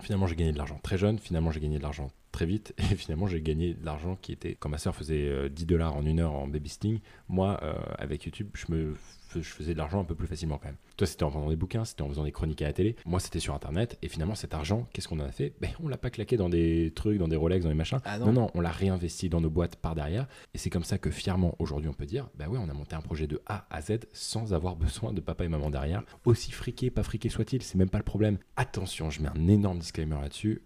Finalement, 0.00 0.26
j'ai 0.26 0.34
gagné 0.34 0.50
de 0.50 0.58
l'argent 0.58 0.80
très 0.82 0.98
jeune. 0.98 1.20
Finalement, 1.20 1.52
j'ai 1.52 1.60
gagné 1.60 1.78
de 1.78 1.84
l'argent 1.84 2.10
très 2.32 2.46
vite. 2.46 2.74
Et 2.90 2.96
finalement, 2.96 3.26
j'ai 3.26 3.40
gagné 3.40 3.74
de 3.74 3.84
l'argent 3.84 4.16
qui 4.20 4.32
était. 4.32 4.56
Quand 4.58 4.68
ma 4.68 4.78
soeur 4.78 4.94
faisait 4.94 5.28
euh, 5.28 5.48
10 5.48 5.66
dollars 5.66 5.96
en 5.96 6.04
une 6.04 6.20
heure 6.20 6.32
en 6.32 6.48
babysitting, 6.48 7.00
moi, 7.28 7.60
euh, 7.62 7.74
avec 7.98 8.24
YouTube, 8.24 8.48
je 8.54 8.72
me 8.72 8.94
je 9.40 9.48
faisais 9.48 9.72
de 9.72 9.78
l'argent 9.78 10.00
un 10.00 10.04
peu 10.04 10.14
plus 10.14 10.26
facilement 10.26 10.58
quand 10.58 10.66
même. 10.66 10.76
Toi, 10.96 11.06
c'était 11.06 11.22
en 11.22 11.30
vendant 11.30 11.48
des 11.48 11.56
bouquins, 11.56 11.84
c'était 11.84 12.02
en 12.02 12.08
faisant 12.08 12.24
des 12.24 12.32
chroniques 12.32 12.60
à 12.62 12.66
la 12.66 12.72
télé. 12.72 12.96
Moi, 13.06 13.20
c'était 13.20 13.40
sur 13.40 13.54
Internet. 13.54 13.98
Et 14.02 14.08
finalement, 14.08 14.34
cet 14.34 14.52
argent, 14.54 14.86
qu'est-ce 14.92 15.08
qu'on 15.08 15.20
en 15.20 15.24
a 15.24 15.32
fait? 15.32 15.54
Ben, 15.60 15.70
On 15.82 15.88
l'a 15.88 15.96
pas 15.96 16.10
claqué 16.10 16.36
dans 16.36 16.48
des 16.48 16.92
trucs, 16.94 17.18
dans 17.18 17.28
des 17.28 17.36
Rolex, 17.36 17.64
dans 17.64 17.70
des 17.70 17.76
machins. 17.76 18.00
Ah 18.04 18.18
non. 18.18 18.26
non. 18.26 18.32
non, 18.32 18.50
on 18.54 18.60
l'a 18.60 18.70
réinvesti 18.70 19.28
dans 19.28 19.40
nos 19.40 19.50
boîtes 19.50 19.76
par 19.76 19.94
derrière. 19.94 20.26
Et 20.54 20.58
c'est 20.58 20.70
comme 20.70 20.84
ça 20.84 20.98
que 20.98 21.10
fièrement, 21.10 21.54
aujourd'hui, 21.58 21.88
on 21.88 21.94
peut 21.94 22.06
dire, 22.06 22.28
bah 22.36 22.48
ouais, 22.48 22.58
on 22.60 22.68
a 22.68 22.74
monté 22.74 22.94
un 22.94 23.00
projet 23.00 23.26
de 23.26 23.40
A 23.46 23.66
à 23.70 23.80
Z 23.80 24.00
sans 24.12 24.52
avoir 24.52 24.76
besoin 24.76 25.12
de 25.12 25.20
papa 25.20 25.44
et 25.44 25.48
maman 25.48 25.70
derrière. 25.70 26.02
Aussi 26.24 26.52
friqué, 26.52 26.90
pas 26.90 27.02
friqué 27.02 27.28
soit-il, 27.28 27.62
c'est 27.62 27.78
même 27.78 27.90
pas 27.90 27.98
le 27.98 28.04
problème. 28.04 28.38
Attention, 28.56 29.10
je 29.10 29.22
mets 29.22 29.28
un 29.28 29.48
énorme 29.48 29.78
disclaimer 29.78 30.20
là-dessus. 30.20 30.62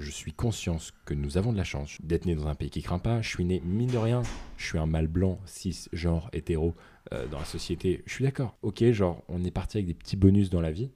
Je 0.00 0.10
suis 0.10 0.32
conscient 0.32 0.78
que 1.04 1.12
nous 1.12 1.36
avons 1.36 1.52
de 1.52 1.58
la 1.58 1.64
chance 1.64 1.98
d'être 2.02 2.24
né 2.24 2.34
dans 2.34 2.46
un 2.46 2.54
pays 2.54 2.70
qui 2.70 2.82
craint 2.82 2.98
pas. 2.98 3.20
Je 3.20 3.28
suis 3.28 3.44
né, 3.44 3.60
mine 3.64 3.90
de 3.90 3.98
rien, 3.98 4.22
je 4.56 4.66
suis 4.66 4.78
un 4.78 4.86
mâle 4.86 5.08
blanc, 5.08 5.38
cis, 5.44 5.88
genre, 5.92 6.30
hétéro 6.32 6.74
euh, 7.12 7.26
dans 7.28 7.38
la 7.38 7.44
société. 7.44 8.02
Je 8.06 8.14
suis 8.14 8.24
d'accord. 8.24 8.56
Ok, 8.62 8.82
genre, 8.92 9.22
on 9.28 9.44
est 9.44 9.50
parti 9.50 9.76
avec 9.76 9.86
des 9.86 9.94
petits 9.94 10.16
bonus 10.16 10.48
dans 10.48 10.62
la 10.62 10.72
vie. 10.72 10.90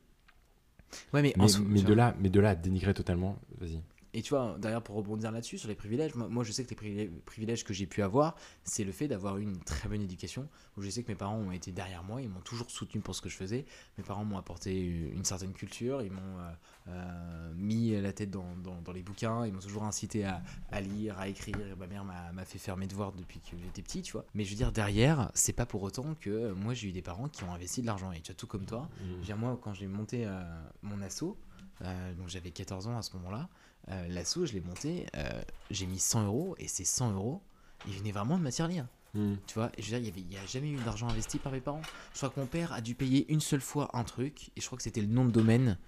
Ouais 1.13 1.23
mais, 1.23 1.33
de, 1.33 1.93
là, 1.93 2.15
mais 2.19 2.31
de 2.31 2.41
là 2.41 2.51
à 2.51 2.55
dénigrer 2.55 2.95
totalement, 2.95 3.37
vas-y. 3.59 3.81
Et 4.17 4.23
tu 4.23 4.31
vois, 4.31 4.57
d'ailleurs, 4.59 4.83
pour 4.83 4.95
rebondir 4.97 5.31
là-dessus, 5.33 5.59
sur 5.59 5.69
les 5.69 5.75
privilèges, 5.75 6.15
moi, 6.15 6.29
moi, 6.29 6.45
je 6.45 6.53
sais 6.53 6.65
que 6.65 6.71
les 6.85 7.09
privilèges, 7.27 7.65
que 7.65 7.75
j'ai 7.75 7.87
pu 7.87 8.01
avoir, 8.01 8.37
c'est 8.63 8.85
le 8.85 8.93
fait 8.93 9.09
d'avoir 9.09 9.37
eu 9.39 9.43
une 9.43 9.59
très 9.59 9.89
bonne 9.89 10.01
éducation, 10.03 10.49
où 10.77 10.83
je 10.83 10.89
sais 10.89 11.03
que 11.03 11.09
mes 11.11 11.17
parents 11.17 11.37
ont 11.37 11.51
été 11.51 11.73
derrière 11.73 12.05
moi, 12.05 12.23
ils 12.23 12.29
m'ont 12.29 12.41
toujours 12.41 12.71
soutenu 12.71 13.01
pour 13.01 13.15
ce 13.17 13.21
que 13.21 13.29
je 13.29 13.37
faisais. 13.37 13.65
Mes 13.99 14.05
parents 14.05 14.25
m'ont 14.25 14.39
apporté 14.39 14.81
une 14.81 15.25
certaine 15.25 15.53
culture, 15.53 16.01
ils 16.01 16.13
m'ont 16.13 16.39
euh, 16.39 16.53
euh, 16.89 17.53
mis 17.57 18.01
la 18.01 18.13
tête 18.13 18.31
dans, 18.31 18.55
dans- 18.63 18.81
dans 18.83 18.93
les 18.93 19.03
bouquins, 19.03 19.47
ils 19.47 19.53
m'ont 19.53 19.59
toujours 19.61 19.85
incité 19.85 20.25
à, 20.25 20.43
à 20.71 20.81
lire, 20.81 21.19
à 21.19 21.29
écrire. 21.29 21.57
Et 21.61 21.75
ma 21.75 21.87
mère 21.87 22.05
m'a 22.05 22.45
fait 22.45 22.59
faire 22.59 22.77
mes 22.77 22.87
devoirs 22.87 23.13
depuis 23.13 23.41
que 23.41 23.57
j'étais 23.63 23.83
petit, 23.83 24.03
tu 24.03 24.13
vois. 24.13 24.25
Mais 24.35 24.45
je 24.45 24.51
veux 24.51 24.57
dire, 24.57 24.71
derrière, 24.73 25.31
c'est 25.35 25.53
pas 25.53 25.67
pour 25.67 25.83
autant 25.83 26.15
que 26.21 26.31
euh, 26.31 26.55
moi 26.55 26.75
j'ai 26.75 26.89
eu 26.89 26.93
des 26.93 27.03
parents 27.03 27.29
qui 27.29 27.43
ont 27.45 27.53
investi 27.53 27.81
de 27.81 27.87
l'argent. 27.87 28.13
Et 28.13 28.21
tu 28.21 28.31
vois, 28.33 28.37
tout 28.37 28.47
comme 28.47 28.65
toi, 28.67 28.89
je 29.01 29.15
veux 29.17 29.23
dire, 29.23 29.37
moi, 29.37 29.59
quand 29.61 29.73
j'ai 29.75 29.87
monté 29.87 30.25
euh, 30.27 30.41
mon 30.83 31.01
asso, 31.03 31.23
euh, 31.25 31.33
donc 31.81 32.29
j'avais 32.29 32.51
14 32.51 32.87
ans 32.87 32.97
à 32.99 33.03
ce 33.03 33.15
moment-là, 33.17 33.49
euh, 33.91 34.09
l'asso, 34.09 34.47
je 34.47 34.53
l'ai 34.53 34.61
monté, 34.61 35.07
euh, 35.17 35.43
j'ai 35.71 35.87
mis 35.87 35.99
100 35.99 36.27
euros, 36.27 36.55
et 36.59 36.69
ces 36.69 36.85
100 36.85 37.13
euros, 37.13 37.43
ils 37.87 37.95
venaient 37.95 38.13
vraiment 38.13 38.39
de 38.39 38.43
matière 38.43 38.69
lire. 38.69 38.87
Mm. 39.15 39.35
Tu 39.47 39.55
vois, 39.55 39.71
je 39.79 39.95
veux 39.95 40.01
dire, 40.01 40.13
il 40.17 40.27
n'y 40.27 40.37
a 40.37 40.47
jamais 40.47 40.71
eu 40.71 40.77
d'argent 40.77 41.09
investi 41.09 41.39
par 41.39 41.53
mes 41.53 41.61
parents. 41.61 41.83
Je 42.13 42.19
crois 42.19 42.31
que 42.31 42.41
mon 42.41 42.47
père 42.47 42.73
a 42.73 42.81
dû 42.81 42.95
payer 42.95 43.31
une 43.31 43.41
seule 43.41 43.61
fois 43.61 43.91
un 43.93 44.05
truc, 44.05 44.51
et 44.57 44.61
je 44.61 44.67
crois 44.67 44.77
que 44.77 44.83
c'était 44.83 45.03
le 45.03 45.07
nom 45.07 45.25
de 45.25 45.31
domaine 45.31 45.79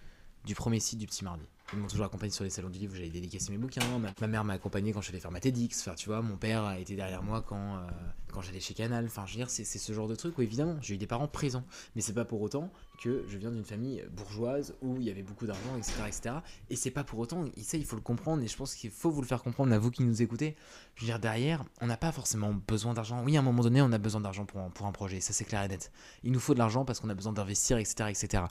du 0.44 0.54
premier 0.54 0.80
site 0.80 0.98
du 0.98 1.06
Petit 1.06 1.24
Mardi. 1.24 1.46
Ils 1.72 1.80
m'ont 1.80 1.88
toujours 1.88 2.06
accompagné 2.06 2.30
sur 2.30 2.44
les 2.44 2.50
salons 2.50 2.70
du 2.70 2.78
livre 2.78 2.92
où 2.92 2.96
j'allais 2.96 3.08
dédicacer 3.10 3.50
mes 3.50 3.58
bouquins. 3.58 3.80
Ma, 3.98 4.10
ma 4.20 4.26
mère 4.28 4.44
m'a 4.44 4.52
accompagné 4.52 4.92
quand 4.92 5.00
je 5.00 5.10
allais 5.10 5.18
faire 5.20 5.32
ma 5.32 5.40
TEDx. 5.40 5.80
Enfin, 5.80 5.94
tu 5.96 6.08
vois, 6.08 6.22
mon 6.22 6.36
père 6.36 6.62
a 6.64 6.78
été 6.78 6.94
derrière 6.94 7.24
moi 7.24 7.42
quand, 7.42 7.56
euh, 7.76 7.80
quand 8.32 8.40
j'allais 8.40 8.60
chez 8.60 8.72
Canal. 8.74 9.04
Enfin, 9.06 9.24
je 9.26 9.32
veux 9.32 9.38
dire, 9.38 9.50
c'est 9.50 9.64
ce 9.64 9.92
genre 9.92 10.06
de 10.06 10.14
truc 10.14 10.38
où 10.38 10.42
évidemment, 10.42 10.76
j'ai 10.80 10.94
eu 10.94 10.98
des 10.98 11.08
parents 11.08 11.26
présents. 11.26 11.64
Mais 11.96 12.02
c'est 12.02 12.12
pas 12.12 12.24
pour 12.24 12.40
autant 12.40 12.70
que 13.02 13.24
je 13.28 13.36
viens 13.36 13.50
d'une 13.50 13.64
famille 13.64 14.04
bourgeoise 14.12 14.74
où 14.80 14.96
il 14.98 15.02
y 15.02 15.10
avait 15.10 15.24
beaucoup 15.24 15.46
d'argent, 15.46 15.76
etc., 15.76 15.92
etc. 16.06 16.34
Et 16.70 16.76
c'est 16.76 16.90
pas 16.92 17.02
pour 17.04 17.18
autant, 17.18 17.44
ça, 17.60 17.76
il 17.76 17.84
faut 17.84 17.96
le 17.96 18.02
comprendre. 18.02 18.42
Et 18.44 18.48
je 18.48 18.56
pense 18.56 18.74
qu'il 18.76 18.90
faut 18.90 19.10
vous 19.10 19.20
le 19.20 19.26
faire 19.26 19.42
comprendre 19.42 19.72
à 19.74 19.78
vous 19.78 19.90
qui 19.90 20.04
nous 20.04 20.22
écoutez. 20.22 20.54
Je 20.94 21.00
veux 21.02 21.06
dire, 21.08 21.18
derrière, 21.18 21.64
on 21.80 21.86
n'a 21.88 21.96
pas 21.96 22.12
forcément 22.12 22.54
besoin 22.54 22.94
d'argent. 22.94 23.22
Oui, 23.24 23.36
à 23.36 23.40
un 23.40 23.42
moment 23.42 23.64
donné, 23.64 23.82
on 23.82 23.90
a 23.90 23.98
besoin 23.98 24.20
d'argent 24.20 24.44
pour, 24.46 24.60
un- 24.60 24.70
pour 24.70 24.86
un 24.86 24.92
projet. 24.92 25.20
Ça, 25.20 25.32
c'est 25.32 25.44
clair 25.44 25.64
et 25.64 25.68
net. 25.68 25.90
Il 26.22 26.30
nous 26.30 26.40
faut 26.40 26.54
de 26.54 26.58
l'argent 26.58 26.84
parce 26.84 27.00
qu'on 27.00 27.10
a 27.10 27.14
besoin 27.14 27.32
d'investir, 27.32 27.76
etc., 27.78 28.08
etc. 28.08 28.44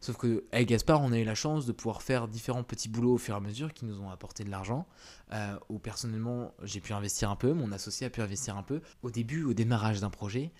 Sauf 0.00 0.16
que 0.16 0.44
avec 0.52 0.68
Gaspard, 0.68 1.02
on 1.02 1.10
a 1.12 1.18
eu 1.18 1.24
la 1.24 1.34
chance 1.34 1.66
de 1.66 1.72
pouvoir 1.72 2.02
faire 2.02 2.28
différents 2.28 2.51
petits 2.62 2.88
boulots 2.88 3.14
au 3.14 3.18
fur 3.18 3.34
et 3.34 3.36
à 3.36 3.40
mesure 3.40 3.72
qui 3.72 3.84
nous 3.84 4.00
ont 4.00 4.10
apporté 4.10 4.44
de 4.44 4.50
l'argent. 4.50 4.86
Euh, 5.32 5.58
où 5.68 5.78
personnellement, 5.78 6.54
j'ai 6.62 6.80
pu 6.80 6.92
investir 6.92 7.30
un 7.30 7.36
peu, 7.36 7.52
mon 7.52 7.72
associé 7.72 8.06
a 8.06 8.10
pu 8.10 8.20
investir 8.20 8.56
un 8.56 8.62
peu. 8.62 8.82
Au 9.02 9.10
début, 9.10 9.44
au 9.44 9.54
démarrage 9.54 10.00
d'un 10.00 10.10
projet, 10.10 10.52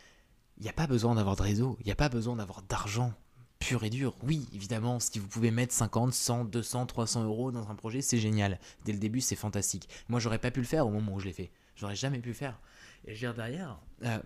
il 0.57 0.63
n'y 0.63 0.69
a 0.69 0.73
pas 0.73 0.87
besoin 0.87 1.15
d'avoir 1.15 1.37
de 1.37 1.43
réseau, 1.43 1.77
il 1.81 1.87
n'y 1.87 1.93
a 1.93 1.97
pas 1.97 2.09
besoin 2.09 2.37
d'avoir 2.37 2.63
d'argent 2.63 3.13
pur 3.59 3.85
et 3.85 3.91
dur. 3.91 4.17
Oui, 4.23 4.49
évidemment, 4.53 4.99
si 4.99 5.19
vous 5.19 5.29
pouvez 5.29 5.51
mettre 5.51 5.73
50, 5.73 6.13
100, 6.13 6.45
200, 6.47 6.87
300 6.87 7.25
euros 7.25 7.53
dans 7.53 7.71
un 7.71 7.75
projet, 7.75 8.03
c'est 8.03 8.19
génial. 8.19 8.59
Dès 8.85 8.93
le 8.93 8.99
début, 8.99 9.21
c'est 9.21 9.37
fantastique. 9.37 9.89
Moi, 10.09 10.19
j'aurais 10.19 10.39
pas 10.39 10.51
pu 10.51 10.61
le 10.61 10.67
faire 10.67 10.87
au 10.87 10.91
moment 10.91 11.15
où 11.15 11.21
je 11.21 11.27
l'ai 11.27 11.33
fait. 11.33 11.53
J'aurais 11.77 11.95
jamais 11.95 12.19
pu 12.19 12.31
le 12.31 12.35
faire. 12.35 12.61
Et 13.05 13.15
je 13.15 13.27
veux 13.27 13.33
dire, 13.33 13.35
derrière, 13.35 13.81
euh, 14.05 14.19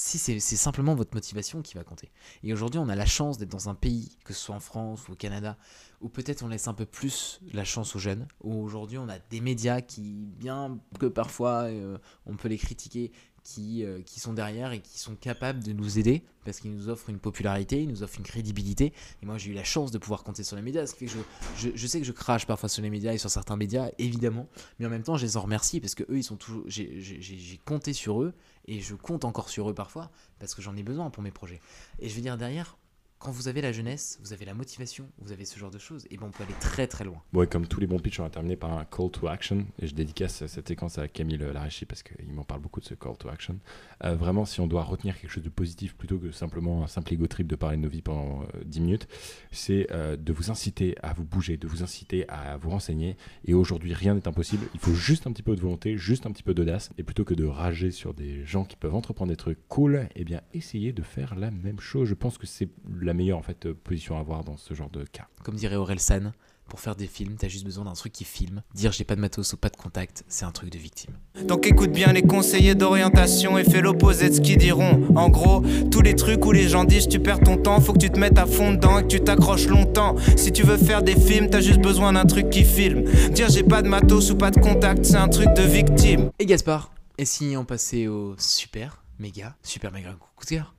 si 0.00 0.18
c'est 0.18 0.56
simplement 0.56 0.94
votre 0.94 1.14
motivation 1.14 1.60
qui 1.60 1.74
va 1.74 1.84
compter. 1.84 2.10
Et 2.42 2.54
aujourd'hui, 2.54 2.80
on 2.80 2.88
a 2.88 2.94
la 2.96 3.04
chance 3.04 3.36
d'être 3.36 3.50
dans 3.50 3.68
un 3.68 3.74
pays, 3.74 4.16
que 4.24 4.32
ce 4.32 4.40
soit 4.40 4.54
en 4.54 4.60
France 4.60 5.06
ou 5.08 5.12
au 5.12 5.14
Canada, 5.14 5.58
où 6.00 6.08
peut-être 6.08 6.42
on 6.42 6.48
laisse 6.48 6.68
un 6.68 6.72
peu 6.72 6.86
plus 6.86 7.38
la 7.52 7.64
chance 7.64 7.94
aux 7.96 7.98
jeunes, 7.98 8.26
où 8.42 8.54
aujourd'hui 8.62 8.96
on 8.96 9.10
a 9.10 9.18
des 9.18 9.42
médias 9.42 9.82
qui, 9.82 10.32
bien 10.38 10.78
que 10.98 11.04
parfois 11.04 11.64
euh, 11.64 11.98
on 12.24 12.36
peut 12.36 12.48
les 12.48 12.56
critiquer, 12.56 13.12
qui, 13.44 13.84
euh, 13.84 14.00
qui 14.00 14.20
sont 14.20 14.32
derrière 14.32 14.72
et 14.72 14.80
qui 14.80 14.98
sont 14.98 15.16
capables 15.16 15.62
de 15.62 15.74
nous 15.74 15.98
aider, 15.98 16.24
parce 16.46 16.60
qu'ils 16.60 16.74
nous 16.74 16.88
offrent 16.88 17.10
une 17.10 17.18
popularité, 17.18 17.82
ils 17.82 17.88
nous 17.88 18.02
offrent 18.02 18.16
une 18.16 18.24
crédibilité. 18.24 18.94
Et 19.22 19.26
moi 19.26 19.36
j'ai 19.36 19.50
eu 19.50 19.54
la 19.54 19.64
chance 19.64 19.90
de 19.90 19.98
pouvoir 19.98 20.24
compter 20.24 20.44
sur 20.44 20.56
les 20.56 20.62
médias, 20.62 20.86
ce 20.86 20.94
qui 20.94 21.08
fait 21.08 21.18
que 21.18 21.26
je, 21.58 21.68
je, 21.74 21.86
sais 21.86 22.00
que 22.00 22.06
je 22.06 22.12
crache 22.12 22.46
parfois 22.46 22.70
sur 22.70 22.82
les 22.82 22.90
médias 22.90 23.12
et 23.12 23.18
sur 23.18 23.28
certains 23.28 23.56
médias, 23.56 23.90
évidemment, 23.98 24.48
mais 24.78 24.86
en 24.86 24.90
même 24.90 25.02
temps 25.02 25.18
je 25.18 25.26
les 25.26 25.36
en 25.36 25.42
remercie, 25.42 25.78
parce 25.78 25.94
que 25.94 26.04
eux 26.04 26.16
ils 26.16 26.24
sont 26.24 26.36
toujours... 26.36 26.64
J'ai 26.66 27.60
compté 27.66 27.92
sur 27.92 28.22
eux, 28.22 28.32
et 28.66 28.80
je 28.80 28.94
compte 28.94 29.24
encore 29.24 29.48
sur 29.48 29.70
eux 29.70 29.74
parfois, 29.74 30.10
parce 30.38 30.54
que 30.54 30.62
j'en 30.62 30.76
ai 30.76 30.82
besoin 30.82 31.10
pour 31.10 31.22
mes 31.22 31.30
projets. 31.30 31.60
Et 31.98 32.08
je 32.08 32.14
veux 32.14 32.22
dire 32.22 32.36
derrière, 32.36 32.76
quand 33.20 33.32
vous 33.32 33.48
avez 33.48 33.60
la 33.60 33.70
jeunesse, 33.70 34.18
vous 34.22 34.32
avez 34.32 34.46
la 34.46 34.54
motivation, 34.54 35.06
vous 35.18 35.30
avez 35.30 35.44
ce 35.44 35.58
genre 35.58 35.70
de 35.70 35.78
choses, 35.78 36.06
et 36.10 36.16
ben 36.16 36.26
on 36.28 36.30
peut 36.30 36.42
aller 36.42 36.54
très 36.58 36.86
très 36.86 37.04
loin. 37.04 37.22
Et 37.38 37.46
comme 37.46 37.66
tous 37.66 37.78
les 37.78 37.86
bons 37.86 37.98
pitchs, 37.98 38.18
on 38.18 38.22
va 38.22 38.30
terminer 38.30 38.56
par 38.56 38.72
un 38.72 38.86
call 38.86 39.10
to 39.10 39.28
action. 39.28 39.66
Et 39.78 39.86
je 39.86 39.94
dédicace 39.94 40.46
cette 40.46 40.66
séquence 40.66 40.96
à 40.96 41.06
Camille 41.06 41.36
Laréchi 41.36 41.84
parce 41.84 42.02
qu'il 42.02 42.32
m'en 42.32 42.44
parle 42.44 42.62
beaucoup 42.62 42.80
de 42.80 42.86
ce 42.86 42.94
call 42.94 43.18
to 43.18 43.28
action. 43.28 43.58
Euh, 44.04 44.14
vraiment, 44.14 44.46
si 44.46 44.60
on 44.60 44.66
doit 44.66 44.84
retenir 44.84 45.20
quelque 45.20 45.30
chose 45.30 45.44
de 45.44 45.50
positif 45.50 45.94
plutôt 45.94 46.16
que 46.16 46.30
simplement 46.30 46.82
un 46.82 46.86
simple 46.86 47.12
ego 47.12 47.26
trip 47.26 47.46
de 47.46 47.56
parler 47.56 47.76
de 47.76 47.82
nos 47.82 47.90
vies 47.90 48.00
pendant 48.00 48.40
euh, 48.42 48.64
10 48.64 48.80
minutes, 48.80 49.08
c'est 49.50 49.86
euh, 49.90 50.16
de 50.16 50.32
vous 50.32 50.50
inciter 50.50 50.96
à 51.02 51.12
vous 51.12 51.24
bouger, 51.24 51.58
de 51.58 51.68
vous 51.68 51.82
inciter 51.82 52.26
à 52.28 52.56
vous 52.56 52.70
renseigner. 52.70 53.18
Et 53.44 53.52
aujourd'hui, 53.52 53.92
rien 53.92 54.14
n'est 54.14 54.28
impossible. 54.28 54.66
Il 54.72 54.80
faut 54.80 54.94
juste 54.94 55.26
un 55.26 55.32
petit 55.32 55.42
peu 55.42 55.54
de 55.54 55.60
volonté, 55.60 55.98
juste 55.98 56.24
un 56.24 56.32
petit 56.32 56.42
peu 56.42 56.54
d'audace. 56.54 56.88
Et 56.96 57.02
plutôt 57.02 57.24
que 57.24 57.34
de 57.34 57.44
rager 57.44 57.90
sur 57.90 58.14
des 58.14 58.46
gens 58.46 58.64
qui 58.64 58.76
peuvent 58.76 58.94
entreprendre 58.94 59.30
des 59.30 59.36
trucs 59.36 59.58
cool, 59.68 60.08
eh 60.14 60.24
bien, 60.24 60.40
essayez 60.54 60.94
de 60.94 61.02
faire 61.02 61.34
la 61.34 61.50
même 61.50 61.80
chose. 61.80 62.08
Je 62.08 62.14
pense 62.14 62.38
que 62.38 62.46
c'est 62.46 62.70
la 62.98 63.09
meilleure 63.12 63.38
en 63.38 63.42
fait 63.42 63.66
euh, 63.66 63.74
position 63.74 64.16
à 64.16 64.20
avoir 64.20 64.44
dans 64.44 64.56
ce 64.56 64.74
genre 64.74 64.90
de 64.90 65.04
cas. 65.04 65.26
Comme 65.42 65.56
dirait 65.56 65.76
Aurel 65.76 66.00
San, 66.00 66.32
pour 66.70 66.80
faire 66.80 66.94
des 66.94 67.08
films, 67.08 67.34
t'as 67.36 67.48
juste 67.48 67.64
besoin 67.64 67.84
d'un 67.84 67.94
truc 67.94 68.12
qui 68.12 68.24
filme. 68.24 68.62
Dire 68.74 68.92
j'ai 68.92 69.04
pas 69.04 69.16
de 69.16 69.20
matos 69.20 69.52
ou 69.52 69.56
pas 69.56 69.68
de 69.68 69.76
contact, 69.76 70.24
c'est 70.28 70.44
un 70.44 70.52
truc 70.52 70.70
de 70.70 70.78
victime. 70.78 71.12
Donc 71.46 71.66
écoute 71.66 71.90
bien 71.90 72.12
les 72.12 72.22
conseillers 72.22 72.76
d'orientation 72.76 73.58
et 73.58 73.64
fais 73.64 73.80
l'opposé 73.80 74.30
de 74.30 74.34
ce 74.34 74.40
qu'ils 74.40 74.56
diront. 74.56 75.04
En 75.16 75.28
gros, 75.28 75.62
tous 75.90 76.00
les 76.00 76.14
trucs 76.14 76.46
où 76.46 76.52
les 76.52 76.68
gens 76.68 76.84
disent 76.84 77.08
tu 77.08 77.18
perds 77.18 77.40
ton 77.40 77.56
temps, 77.56 77.80
faut 77.80 77.92
que 77.92 77.98
tu 77.98 78.10
te 78.10 78.18
mettes 78.18 78.38
à 78.38 78.46
fond 78.46 78.72
dedans 78.72 78.98
et 78.98 79.02
que 79.02 79.08
tu 79.08 79.20
t'accroches 79.20 79.66
longtemps. 79.66 80.14
Si 80.36 80.52
tu 80.52 80.62
veux 80.62 80.78
faire 80.78 81.02
des 81.02 81.18
films, 81.18 81.50
t'as 81.50 81.60
juste 81.60 81.80
besoin 81.80 82.12
d'un 82.12 82.24
truc 82.24 82.48
qui 82.50 82.64
filme. 82.64 83.02
Dire 83.30 83.48
j'ai 83.48 83.64
pas 83.64 83.82
de 83.82 83.88
matos 83.88 84.30
ou 84.30 84.36
pas 84.36 84.52
de 84.52 84.60
contact, 84.60 85.04
c'est 85.04 85.16
un 85.16 85.28
truc 85.28 85.52
de 85.54 85.62
victime. 85.62 86.30
Et 86.38 86.46
Gaspard, 86.46 86.92
et 87.18 87.24
si 87.24 87.56
on 87.56 87.64
passait 87.64 88.06
au 88.06 88.36
super, 88.38 89.02
méga, 89.18 89.56
super 89.62 89.92
méga 89.92 90.14
coup 90.36 90.44
de 90.44 90.50
cœur? 90.50 90.74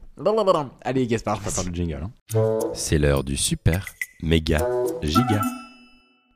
Allez 0.83 1.07
Gaspard, 1.07 1.37
Je 1.37 1.41
prépare 1.41 1.63
le 1.65 1.73
jingle. 1.73 2.03
hein. 2.03 2.59
C'est 2.73 2.97
l'heure 2.97 3.23
du 3.23 3.37
super, 3.37 3.87
méga, 4.21 4.67
giga. 5.01 5.41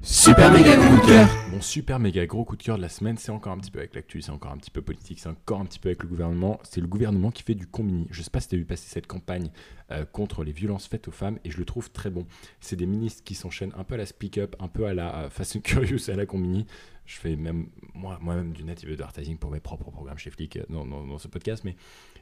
Super 0.02 0.52
méga 0.52 0.76
coup 0.76 1.02
de 1.02 1.08
cœur 1.08 1.28
Mon 1.52 1.62
super 1.62 1.98
méga 2.00 2.26
gros 2.28 2.46
coup 2.46 2.56
de 2.56 2.62
cœur 2.62 2.78
de 2.78 2.82
la 2.84 2.90
semaine, 2.90 3.18
c'est 3.18 3.32
encore 3.32 3.54
un 3.54 3.58
petit 3.58 3.72
peu 3.72 3.80
avec 3.80 3.96
l'actu, 3.96 4.22
c'est 4.22 4.32
encore 4.32 4.52
un 4.52 4.58
petit 4.58 4.70
peu 4.70 4.82
politique, 4.84 5.20
c'est 5.20 5.30
encore 5.30 5.60
un 5.62 5.66
petit 5.66 5.80
peu 5.80 5.90
avec 5.90 6.04
le 6.04 6.10
gouvernement. 6.10 6.60
C'est 6.64 6.80
le 6.82 6.86
gouvernement 6.88 7.32
qui 7.32 7.42
fait 7.44 7.56
du 7.56 7.66
combini. 7.66 8.06
Je 8.12 8.22
sais 8.22 8.30
pas 8.30 8.40
si 8.40 8.50
tu 8.50 8.56
as 8.56 8.58
vu 8.60 8.66
passer 8.66 8.88
cette 8.88 9.08
campagne 9.08 9.50
euh, 9.92 10.06
contre 10.06 10.44
les 10.44 10.52
violences 10.52 10.88
faites 10.88 11.08
aux 11.08 11.12
femmes 11.12 11.40
et 11.44 11.52
je 11.52 11.58
le 11.58 11.66
trouve 11.66 11.92
très 11.92 12.10
bon. 12.10 12.26
C'est 12.60 12.76
des 12.76 12.86
ministres 12.86 13.24
qui 13.24 13.36
s'enchaînent 13.36 13.74
un 13.78 13.84
peu 13.84 13.96
à 13.96 13.98
la 13.98 14.06
speak 14.06 14.38
up, 14.38 14.56
un 14.60 14.68
peu 14.68 14.86
à 14.86 14.94
la 14.94 15.30
Fast 15.30 15.62
Curious 15.62 16.10
à 16.10 16.16
la 16.16 16.26
combini. 16.26 16.66
Je 17.06 17.18
fais 17.18 17.36
même 17.36 17.68
moi- 17.94 18.18
moi-même 18.22 18.52
du 18.52 18.64
native 18.64 18.92
advertising 18.92 19.38
pour 19.38 19.52
mes 19.52 19.60
propres 19.60 19.92
programmes 19.92 20.18
chez 20.18 20.32
Flick 20.32 20.58
euh, 20.58 20.64
dans, 20.70 21.18
ce 21.20 21.28
podcast, 21.28 21.64
mais 21.64 21.76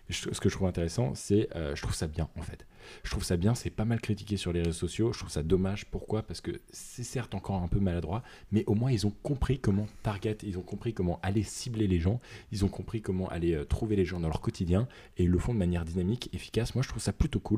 ce 0.10 0.28
que 0.28 0.50
je 0.50 0.56
trouve 0.56 0.68
intéressant, 0.68 1.16
c'est 1.16 1.48
euh, 1.56 1.74
je 1.76 1.82
trouve 1.82 1.96
ça 1.96 2.08
bien 2.08 2.28
en 2.38 2.42
fait. 2.42 2.66
Je 3.06 3.12
trouve 3.12 3.24
ça 3.24 3.38
bien, 3.38 3.56
c'est 3.56 3.70
pas 3.70 3.86
mal 3.86 4.02
critiqué 4.02 4.36
sur 4.36 4.52
les 4.52 4.60
réseaux 4.60 4.74
sociaux. 4.74 5.14
Je 5.14 5.20
trouve 5.20 5.32
ça 5.32 5.42
dommage. 5.42 5.86
Pourquoi? 5.86 6.24
Parce 6.24 6.42
que 6.42 6.52
c'est 6.72 7.06
certes 7.06 7.34
encore 7.34 7.62
un 7.64 7.70
peu 7.70 7.80
maladroit, 7.80 8.24
mais 8.52 8.66
au 8.68 8.76
moins 8.76 8.92
ils 8.92 9.08
ont 9.08 9.14
compris 9.24 9.60
comment 9.60 9.88
target, 10.04 10.38
ils 10.44 10.58
ont 10.58 10.64
compris 10.64 10.94
comment 10.94 11.18
aller 11.24 11.44
cibler 11.44 11.88
les 11.88 12.02
gens, 12.02 12.20
ils 12.52 12.66
ont 12.66 12.68
compris 12.68 13.02
comment 13.02 13.30
aller 13.30 13.54
euh, 13.54 13.64
trouver 13.64 13.96
les 13.96 14.04
gens 14.04 14.20
dans 14.20 14.28
leur 14.28 14.42
quotidien 14.42 14.90
et 15.16 15.24
ils 15.24 15.30
le 15.30 15.40
font 15.40 15.54
de 15.54 15.60
manière 15.60 15.86
dynamique, 15.86 16.30
efficace. 16.34 16.76
Moi 16.76 16.84
je 16.84 16.90
trouve 16.90 17.02
ça 17.02 17.14
plutôt 17.14 17.40
cool. 17.40 17.53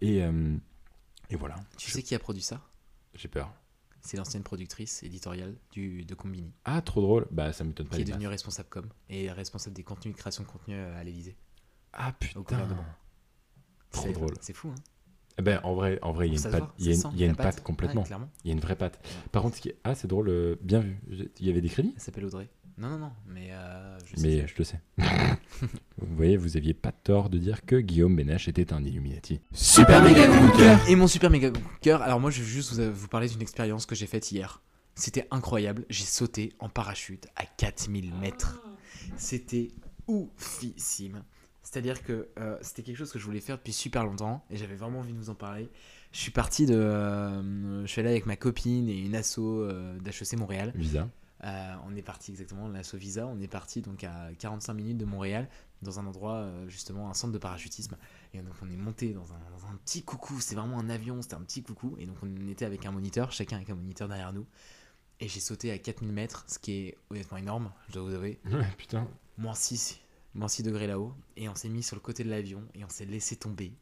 Et, 0.00 0.22
euh, 0.22 0.56
et 1.30 1.36
voilà. 1.36 1.56
Tu 1.76 1.88
Je- 1.88 1.94
sais 1.94 2.02
qui 2.02 2.14
a 2.14 2.18
produit 2.18 2.42
ça? 2.42 2.60
J'ai 3.14 3.28
peur. 3.28 3.52
C'est 4.00 4.16
l'ancienne 4.16 4.42
productrice 4.44 5.02
éditoriale 5.02 5.56
du, 5.72 6.04
de 6.04 6.14
Combini, 6.14 6.52
Ah, 6.64 6.80
trop 6.82 7.00
drôle. 7.02 7.26
Bah 7.30 7.52
ça 7.52 7.64
m'étonne 7.64 7.88
pas. 7.88 7.96
qui 7.96 8.02
est 8.02 8.04
devenue 8.04 8.28
responsable 8.28 8.68
com 8.68 8.86
et 9.08 9.30
responsable 9.32 9.74
des 9.74 9.82
contenus 9.82 10.14
de 10.14 10.18
création 10.18 10.44
de 10.44 10.48
contenu 10.48 10.74
euh, 10.74 10.98
à 10.98 11.02
l'Elysée. 11.04 11.36
Ah 11.92 12.10
au 12.10 12.12
putain. 12.12 12.40
gouvernement. 12.42 12.84
Trop 13.90 14.02
C'est- 14.06 14.12
drôle. 14.12 14.34
C'est 14.40 14.52
fou, 14.52 14.68
hein 14.68 14.74
Eh 15.38 15.42
Ben, 15.42 15.60
en 15.64 15.74
vrai, 15.74 15.98
en 16.02 16.12
vrai, 16.12 16.28
il 16.28 16.34
y 16.34 16.36
a 16.36 16.38
une 16.38 16.50
patte, 16.50 16.60
voit, 16.60 16.74
il 16.78 16.86
y 16.86 16.90
a 16.90 16.92
ça 16.94 16.96
une, 16.96 17.02
sent, 17.02 17.08
il 17.16 17.20
y 17.20 17.22
a 17.24 17.26
la 17.26 17.30
une 17.32 17.36
patte 17.36 17.54
patte. 17.56 17.64
complètement. 17.64 18.04
Il 18.44 18.48
y 18.48 18.50
a 18.50 18.54
une 18.54 18.60
vraie 18.60 18.76
patte. 18.76 19.00
Par 19.32 19.42
contre, 19.42 19.56
ce 19.56 19.60
qui 19.62 19.68
est... 19.70 19.78
ah, 19.84 19.94
c'est 19.94 20.06
drôle, 20.08 20.28
euh, 20.28 20.56
bien 20.62 20.80
vu. 20.80 20.98
Il 21.10 21.46
y 21.46 21.50
avait 21.50 21.60
des 21.60 21.68
crédits? 21.68 21.92
Elle 21.96 22.00
s'appelle 22.02 22.24
Audrey. 22.24 22.48
Non, 22.78 22.90
non, 22.90 22.98
non, 22.98 23.12
mais 23.26 23.48
euh, 23.50 23.98
je 24.06 24.16
sais. 24.16 24.22
Mais 24.22 24.46
je 24.46 24.54
le 24.56 24.64
sais. 24.64 24.80
vous 25.98 26.16
voyez, 26.16 26.36
vous 26.36 26.56
aviez 26.56 26.74
pas 26.74 26.92
tort 26.92 27.28
de 27.28 27.36
dire 27.36 27.64
que 27.66 27.76
Guillaume 27.76 28.14
Benache 28.14 28.46
était 28.46 28.72
un 28.72 28.84
Illuminati. 28.84 29.40
Super 29.52 30.00
méga 30.02 30.28
coup 30.28 30.46
de 30.46 30.56
cœur 30.56 30.88
Et 30.88 30.94
mon 30.94 31.08
super 31.08 31.28
méga 31.28 31.50
coup 31.50 31.58
de 31.58 31.80
cœur, 31.80 32.02
alors 32.02 32.20
moi 32.20 32.30
je 32.30 32.40
vais 32.40 32.46
juste 32.46 32.74
vous, 32.74 32.92
vous 32.92 33.08
parler 33.08 33.28
d'une 33.28 33.42
expérience 33.42 33.84
que 33.84 33.96
j'ai 33.96 34.06
faite 34.06 34.30
hier. 34.30 34.62
C'était 34.94 35.26
incroyable, 35.32 35.86
j'ai 35.90 36.04
sauté 36.04 36.52
en 36.60 36.68
parachute 36.68 37.26
à 37.34 37.46
4000 37.46 38.14
mètres. 38.14 38.62
C'était 39.16 39.72
oufissime. 40.06 41.22
C'est-à-dire 41.62 42.02
que 42.02 42.28
euh, 42.38 42.56
c'était 42.62 42.82
quelque 42.82 42.96
chose 42.96 43.12
que 43.12 43.18
je 43.18 43.24
voulais 43.24 43.40
faire 43.40 43.58
depuis 43.58 43.72
super 43.72 44.04
longtemps 44.04 44.44
et 44.50 44.56
j'avais 44.56 44.76
vraiment 44.76 45.00
envie 45.00 45.12
de 45.12 45.18
vous 45.18 45.30
en 45.30 45.34
parler. 45.34 45.68
Je 46.12 46.18
suis 46.18 46.30
parti 46.30 46.64
de... 46.64 46.74
euh, 46.74 47.82
je 47.82 47.86
suis 47.86 48.00
allé 48.00 48.10
avec 48.10 48.24
ma 48.24 48.36
copine 48.36 48.88
et 48.88 48.96
une 48.96 49.14
asso 49.14 49.38
euh, 49.38 49.98
d'HEC 49.98 50.38
Montréal. 50.38 50.72
Visa. 50.74 51.08
Euh, 51.44 51.74
on 51.86 51.94
est 51.94 52.02
parti 52.02 52.32
exactement, 52.32 52.68
l'asso 52.68 52.94
Visa, 52.94 53.26
on 53.26 53.40
est 53.40 53.48
parti 53.48 53.80
donc 53.80 54.02
à 54.04 54.30
45 54.38 54.74
minutes 54.74 54.98
de 54.98 55.04
Montréal, 55.04 55.48
dans 55.82 56.00
un 56.00 56.06
endroit 56.06 56.36
euh, 56.36 56.68
justement, 56.68 57.08
un 57.08 57.14
centre 57.14 57.32
de 57.32 57.38
parachutisme. 57.38 57.96
Et 58.34 58.42
donc 58.42 58.54
on 58.62 58.70
est 58.70 58.76
monté 58.76 59.12
dans 59.12 59.32
un, 59.32 59.38
dans 59.50 59.66
un 59.66 59.76
petit 59.76 60.02
coucou, 60.02 60.40
c'est 60.40 60.54
vraiment 60.54 60.78
un 60.78 60.90
avion, 60.90 61.22
c'était 61.22 61.34
un 61.36 61.42
petit 61.42 61.62
coucou. 61.62 61.94
Et 61.98 62.06
donc 62.06 62.16
on 62.22 62.48
était 62.48 62.64
avec 62.64 62.86
un 62.86 62.90
moniteur, 62.90 63.30
chacun 63.32 63.56
avec 63.56 63.70
un 63.70 63.76
moniteur 63.76 64.08
derrière 64.08 64.32
nous. 64.32 64.46
Et 65.20 65.28
j'ai 65.28 65.40
sauté 65.40 65.72
à 65.72 65.78
4000 65.78 66.12
mètres, 66.12 66.44
ce 66.46 66.58
qui 66.58 66.72
est 66.72 66.98
honnêtement 67.10 67.38
énorme, 67.38 67.72
je 67.88 67.94
dois 67.94 68.02
vous 68.02 68.14
avouer. 68.14 68.40
Ouais, 68.50 68.66
putain. 68.76 69.08
Moins 69.36 69.54
6, 69.54 70.00
moins 70.34 70.48
6 70.48 70.62
degrés 70.62 70.86
là-haut. 70.86 71.14
Et 71.36 71.48
on 71.48 71.54
s'est 71.54 71.68
mis 71.68 71.82
sur 71.82 71.96
le 71.96 72.00
côté 72.00 72.24
de 72.24 72.30
l'avion 72.30 72.66
et 72.74 72.84
on 72.84 72.88
s'est 72.88 73.06
laissé 73.06 73.36
tomber. 73.36 73.72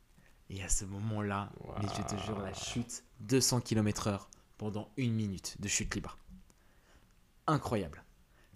Et 0.48 0.62
à 0.62 0.68
ce 0.68 0.84
moment-là, 0.84 1.50
mais 1.82 1.88
je 1.88 2.02
te 2.02 2.20
jure, 2.22 2.38
la 2.38 2.54
chute 2.54 3.04
200 3.20 3.60
km/h 3.62 4.28
pendant 4.58 4.90
une 4.96 5.12
minute 5.12 5.60
de 5.60 5.68
chute 5.68 5.94
libre. 5.94 6.18
Incroyable. 7.46 8.02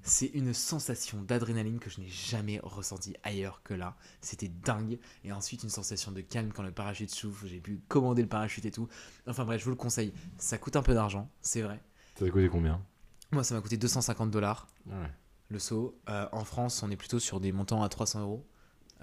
C'est 0.02 0.26
une 0.28 0.54
sensation 0.54 1.20
d'adrénaline 1.22 1.78
que 1.78 1.90
je 1.90 2.00
n'ai 2.00 2.08
jamais 2.08 2.58
ressentie 2.62 3.14
ailleurs 3.22 3.62
que 3.62 3.74
là. 3.74 3.96
C'était 4.22 4.48
dingue. 4.48 4.98
Et 5.24 5.32
ensuite, 5.32 5.62
une 5.62 5.68
sensation 5.68 6.10
de 6.10 6.22
calme 6.22 6.52
quand 6.54 6.62
le 6.62 6.72
parachute 6.72 7.10
s'ouvre. 7.10 7.46
J'ai 7.46 7.60
pu 7.60 7.82
commander 7.88 8.22
le 8.22 8.28
parachute 8.28 8.64
et 8.64 8.70
tout. 8.70 8.88
Enfin 9.26 9.44
bref, 9.44 9.60
je 9.60 9.64
vous 9.66 9.70
le 9.70 9.76
conseille. 9.76 10.14
Ça 10.38 10.56
coûte 10.56 10.76
un 10.76 10.82
peu 10.82 10.94
d'argent, 10.94 11.30
c'est 11.42 11.60
vrai. 11.60 11.82
Ça 12.18 12.24
t'a 12.24 12.30
coûté 12.30 12.48
combien? 12.48 12.82
Moi, 13.30 13.44
ça 13.44 13.54
m'a 13.54 13.60
coûté 13.60 13.76
250 13.76 14.30
dollars 14.30 14.66
Ouais. 14.86 15.10
le 15.50 15.58
saut. 15.58 15.98
Euh, 16.08 16.26
en 16.32 16.44
France, 16.44 16.82
on 16.82 16.90
est 16.90 16.96
plutôt 16.96 17.18
sur 17.18 17.38
des 17.38 17.52
montants 17.52 17.82
à 17.82 17.88
300 17.90 18.22
euros. 18.22 18.46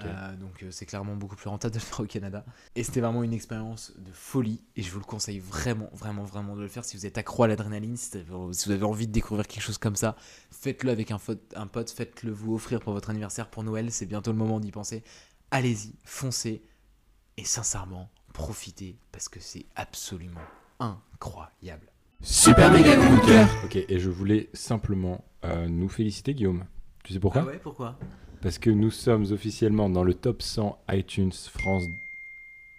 Euh, 0.06 0.36
donc 0.36 0.64
euh, 0.64 0.72
c'est 0.72 0.86
clairement 0.86 1.16
beaucoup 1.16 1.36
plus 1.36 1.50
rentable 1.50 1.74
de 1.74 1.80
le 1.80 1.86
faire 1.86 2.00
au 2.02 2.06
Canada. 2.06 2.46
Et 2.76 2.84
c'était 2.84 3.02
vraiment 3.02 3.24
une 3.24 3.34
expérience 3.34 3.94
de 3.98 4.12
folie. 4.12 4.62
Et 4.76 4.82
je 4.82 4.92
vous 4.92 5.00
le 5.00 5.06
conseille 5.06 5.40
vraiment, 5.40 5.90
vraiment, 5.94 6.24
vraiment 6.24 6.56
de 6.56 6.62
le 6.62 6.68
faire. 6.68 6.86
Si 6.86 6.98
vous 6.98 7.06
êtes 7.06 7.18
accro 7.18 7.44
à 7.44 7.48
l'adrénaline, 7.48 7.98
si, 7.98 8.12
si 8.12 8.20
vous 8.66 8.72
avez 8.72 8.84
envie 8.84 9.08
de 9.08 9.12
découvrir 9.12 9.48
quelque 9.48 9.64
chose 9.64 9.78
comme 9.78 9.96
ça, 9.96 10.16
faites-le 10.52 10.92
avec 10.92 11.12
un, 11.12 11.18
pote, 11.18 11.90
faites-le 11.90 12.32
vous 12.32 12.56
offrir 12.56 12.80
pour 12.80 12.94
votre 12.94 13.10
anniversaire, 13.10 13.50
pour 13.50 13.64
Noël. 13.64 13.92
C'est 13.92 14.06
bientôt 14.06 14.32
le 14.32 14.38
moment 14.38 14.60
d'y 14.60 14.72
penser. 14.72 15.04
Allez-y, 15.52 15.96
foncez. 16.04 16.64
Et 17.38 17.46
sincèrement, 17.46 18.10
profitez 18.34 18.98
parce 19.12 19.30
que 19.30 19.40
c'est 19.40 19.66
absolument 19.76 20.42
incroyable. 20.80 21.92
Super 22.22 22.72
méga 22.72 22.96
coup 22.96 23.16
de 23.16 23.26
cœur 23.28 23.48
Ok, 23.64 23.76
et 23.76 24.00
je 24.00 24.10
voulais 24.10 24.50
simplement 24.54 25.24
euh, 25.46 25.68
nous 25.68 25.88
féliciter, 25.88 26.34
Guillaume. 26.34 26.66
Tu 27.04 27.14
sais 27.14 27.20
pourquoi? 27.20 27.44
Ah 27.44 27.46
ouais, 27.46 27.60
pourquoi? 27.62 27.98
Parce 28.42 28.60
que 28.60 28.70
nous 28.70 28.92
sommes 28.92 29.24
officiellement 29.32 29.90
dans 29.90 30.04
le 30.04 30.14
top 30.14 30.42
100 30.42 30.78
iTunes 30.92 31.32
France. 31.32 31.90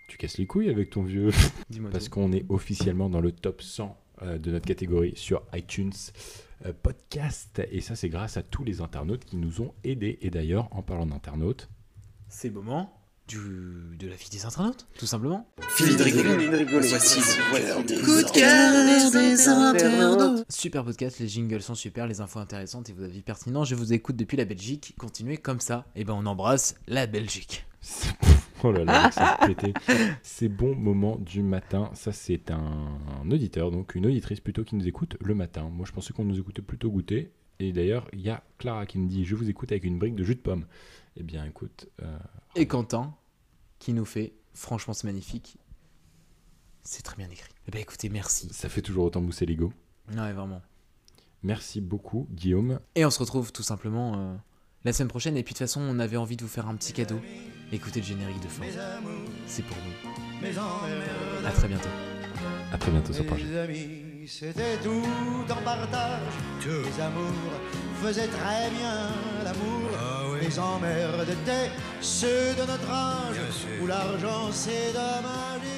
Tu 0.07 0.17
casses 0.17 0.39
les 0.39 0.47
couilles 0.47 0.71
avec 0.71 0.91
ton 0.91 1.03
vieux. 1.03 1.31
Parce 1.93 2.09
qu'on 2.09 2.33
est 2.33 2.45
officiellement 2.49 3.11
dans 3.11 3.21
le 3.21 3.33
top 3.33 3.61
100 3.61 3.97
euh, 4.23 4.39
de 4.39 4.51
notre 4.51 4.67
catégorie 4.67 5.13
sur 5.17 5.43
iTunes 5.53 5.93
euh, 6.65 6.73
Podcast. 6.83 7.61
Et 7.71 7.81
ça, 7.81 7.97
c'est 7.97 8.09
grâce 8.09 8.37
à 8.37 8.43
tous 8.43 8.65
les 8.65 8.81
internautes 8.81 9.25
qui 9.25 9.37
nous 9.37 9.61
ont 9.61 9.75
aidés. 9.85 10.19
Et 10.23 10.31
d'ailleurs, 10.31 10.69
en 10.71 10.83
parlant 10.83 11.07
d'internautes, 11.07 11.69
C'est 12.29 12.49
le 12.49 12.55
moment 12.55 12.98
du, 13.29 13.97
de 13.99 14.09
la 14.09 14.17
vie 14.17 14.31
des 14.31 14.47
internautes, 14.47 14.87
tout 14.99 15.07
simplement. 15.07 15.47
Super 20.49 20.85
podcast, 20.85 21.19
les 21.21 21.29
jingles 21.29 21.61
sont 21.61 21.75
super, 21.75 22.07
les 22.07 22.21
infos 22.21 22.39
intéressantes 22.39 22.89
et 22.89 22.93
vos 22.95 23.05
avis 23.05 23.23
pertinents. 23.23 23.65
Je 23.65 23.75
vous 23.75 23.93
écoute 23.93 24.17
depuis 24.17 24.37
la 24.39 24.47
Belgique. 24.47 24.95
Continuez 24.99 25.37
comme 25.37 25.61
ça. 25.61 25.87
Et 25.95 26.05
ben 26.05 26.15
on 26.15 26.27
embrasse 26.27 26.75
la 26.89 27.07
Belgique. 27.07 27.67
Oh 28.65 28.73
là 28.73 28.83
là, 28.83 29.09
c'est 29.13 29.55
pété. 29.55 29.73
Ces 30.25 30.49
bons 30.49 30.75
moments 30.75 31.15
du 31.15 31.45
matin, 31.45 31.93
ça 31.95 32.11
c'est 32.11 32.51
un, 32.51 32.99
un 33.23 33.31
auditeur, 33.31 33.71
donc 33.71 33.95
une 33.95 34.05
auditrice 34.07 34.41
plutôt 34.41 34.65
qui 34.65 34.75
nous 34.75 34.89
écoute 34.89 35.17
le 35.21 35.33
matin. 35.37 35.71
Moi 35.73 35.87
je 35.87 35.93
pensais 35.93 36.13
qu'on 36.13 36.25
nous 36.25 36.41
écoutait 36.41 36.61
plutôt 36.61 36.91
goûter. 36.91 37.31
Et 37.61 37.73
d'ailleurs, 37.73 38.09
il 38.13 38.21
y 38.21 38.31
a 38.31 38.43
Clara 38.59 38.85
qui 38.85 38.99
me 38.99 39.09
dit 39.09 39.25
Je 39.25 39.37
vous 39.37 39.49
écoute 39.49 39.71
avec 39.71 39.85
une 39.85 39.99
brique 39.99 40.17
de 40.17 40.25
jus 40.25 40.35
de 40.35 40.41
pomme. 40.41 40.65
Eh 41.17 41.23
bien 41.23 41.45
écoute, 41.45 41.89
euh, 42.03 42.19
Et 42.55 42.67
Quentin 42.67 43.15
qui 43.79 43.93
nous 43.93 44.05
fait 44.05 44.35
franchement 44.55 44.95
c'est 44.95 45.07
magnifique. 45.07 45.57
C'est 46.83 47.03
très 47.03 47.17
bien 47.17 47.29
écrit. 47.31 47.53
Eh 47.67 47.71
ben 47.71 47.81
écoutez, 47.81 48.09
merci. 48.09 48.49
ça 48.53 48.69
fait 48.69 48.83
toujours 48.83 49.05
autant 49.05 49.21
mousser 49.21 49.45
l'ego. 49.45 49.73
Ouais, 50.17 50.33
vraiment. 50.33 50.63
Merci 51.43 51.81
beaucoup 51.81 52.27
Guillaume. 52.31 52.81
Et 52.95 53.05
on 53.05 53.11
se 53.11 53.19
retrouve 53.19 53.53
tout 53.53 53.63
simplement 53.63 54.15
euh, 54.17 54.35
la 54.85 54.93
semaine 54.93 55.09
prochaine. 55.09 55.37
Et 55.37 55.43
puis 55.43 55.53
de 55.53 55.59
toute 55.59 55.67
façon, 55.67 55.81
on 55.81 55.99
avait 55.99 56.17
envie 56.17 56.37
de 56.37 56.43
vous 56.43 56.49
faire 56.49 56.69
un 56.69 56.75
petit 56.77 56.93
cadeau. 56.93 57.21
Écoutez 57.73 58.01
le 58.01 58.07
générique 58.07 58.41
de 58.41 58.49
fin. 58.49 58.65
C'est 59.47 59.63
pour 59.63 59.77
emmerdes. 59.77 61.47
À 61.47 61.51
très 61.51 61.69
bientôt. 61.69 61.89
À 62.73 62.79
très 62.79 62.91
bientôt 62.91 63.13
sur 63.13 63.27
Projet. 63.27 63.45
Mes 63.45 63.57
amis, 63.59 64.29
c'était 64.29 64.77
tout 64.83 65.03
en 65.51 65.63
partage. 65.63 66.21
Les 66.67 67.01
amours 67.01 67.33
faisaient 68.03 68.29
très 68.29 68.71
bien 68.71 69.09
l'amour. 69.45 69.78
Les 70.41 70.59
emmerdes 70.59 71.29
étaient 71.29 71.71
ceux 72.01 72.55
de 72.55 72.61
notre 72.61 72.91
âge, 72.91 73.37
où 73.83 73.87
l'argent 73.87 74.51
c'est 74.53 74.93
dommage 74.93 75.78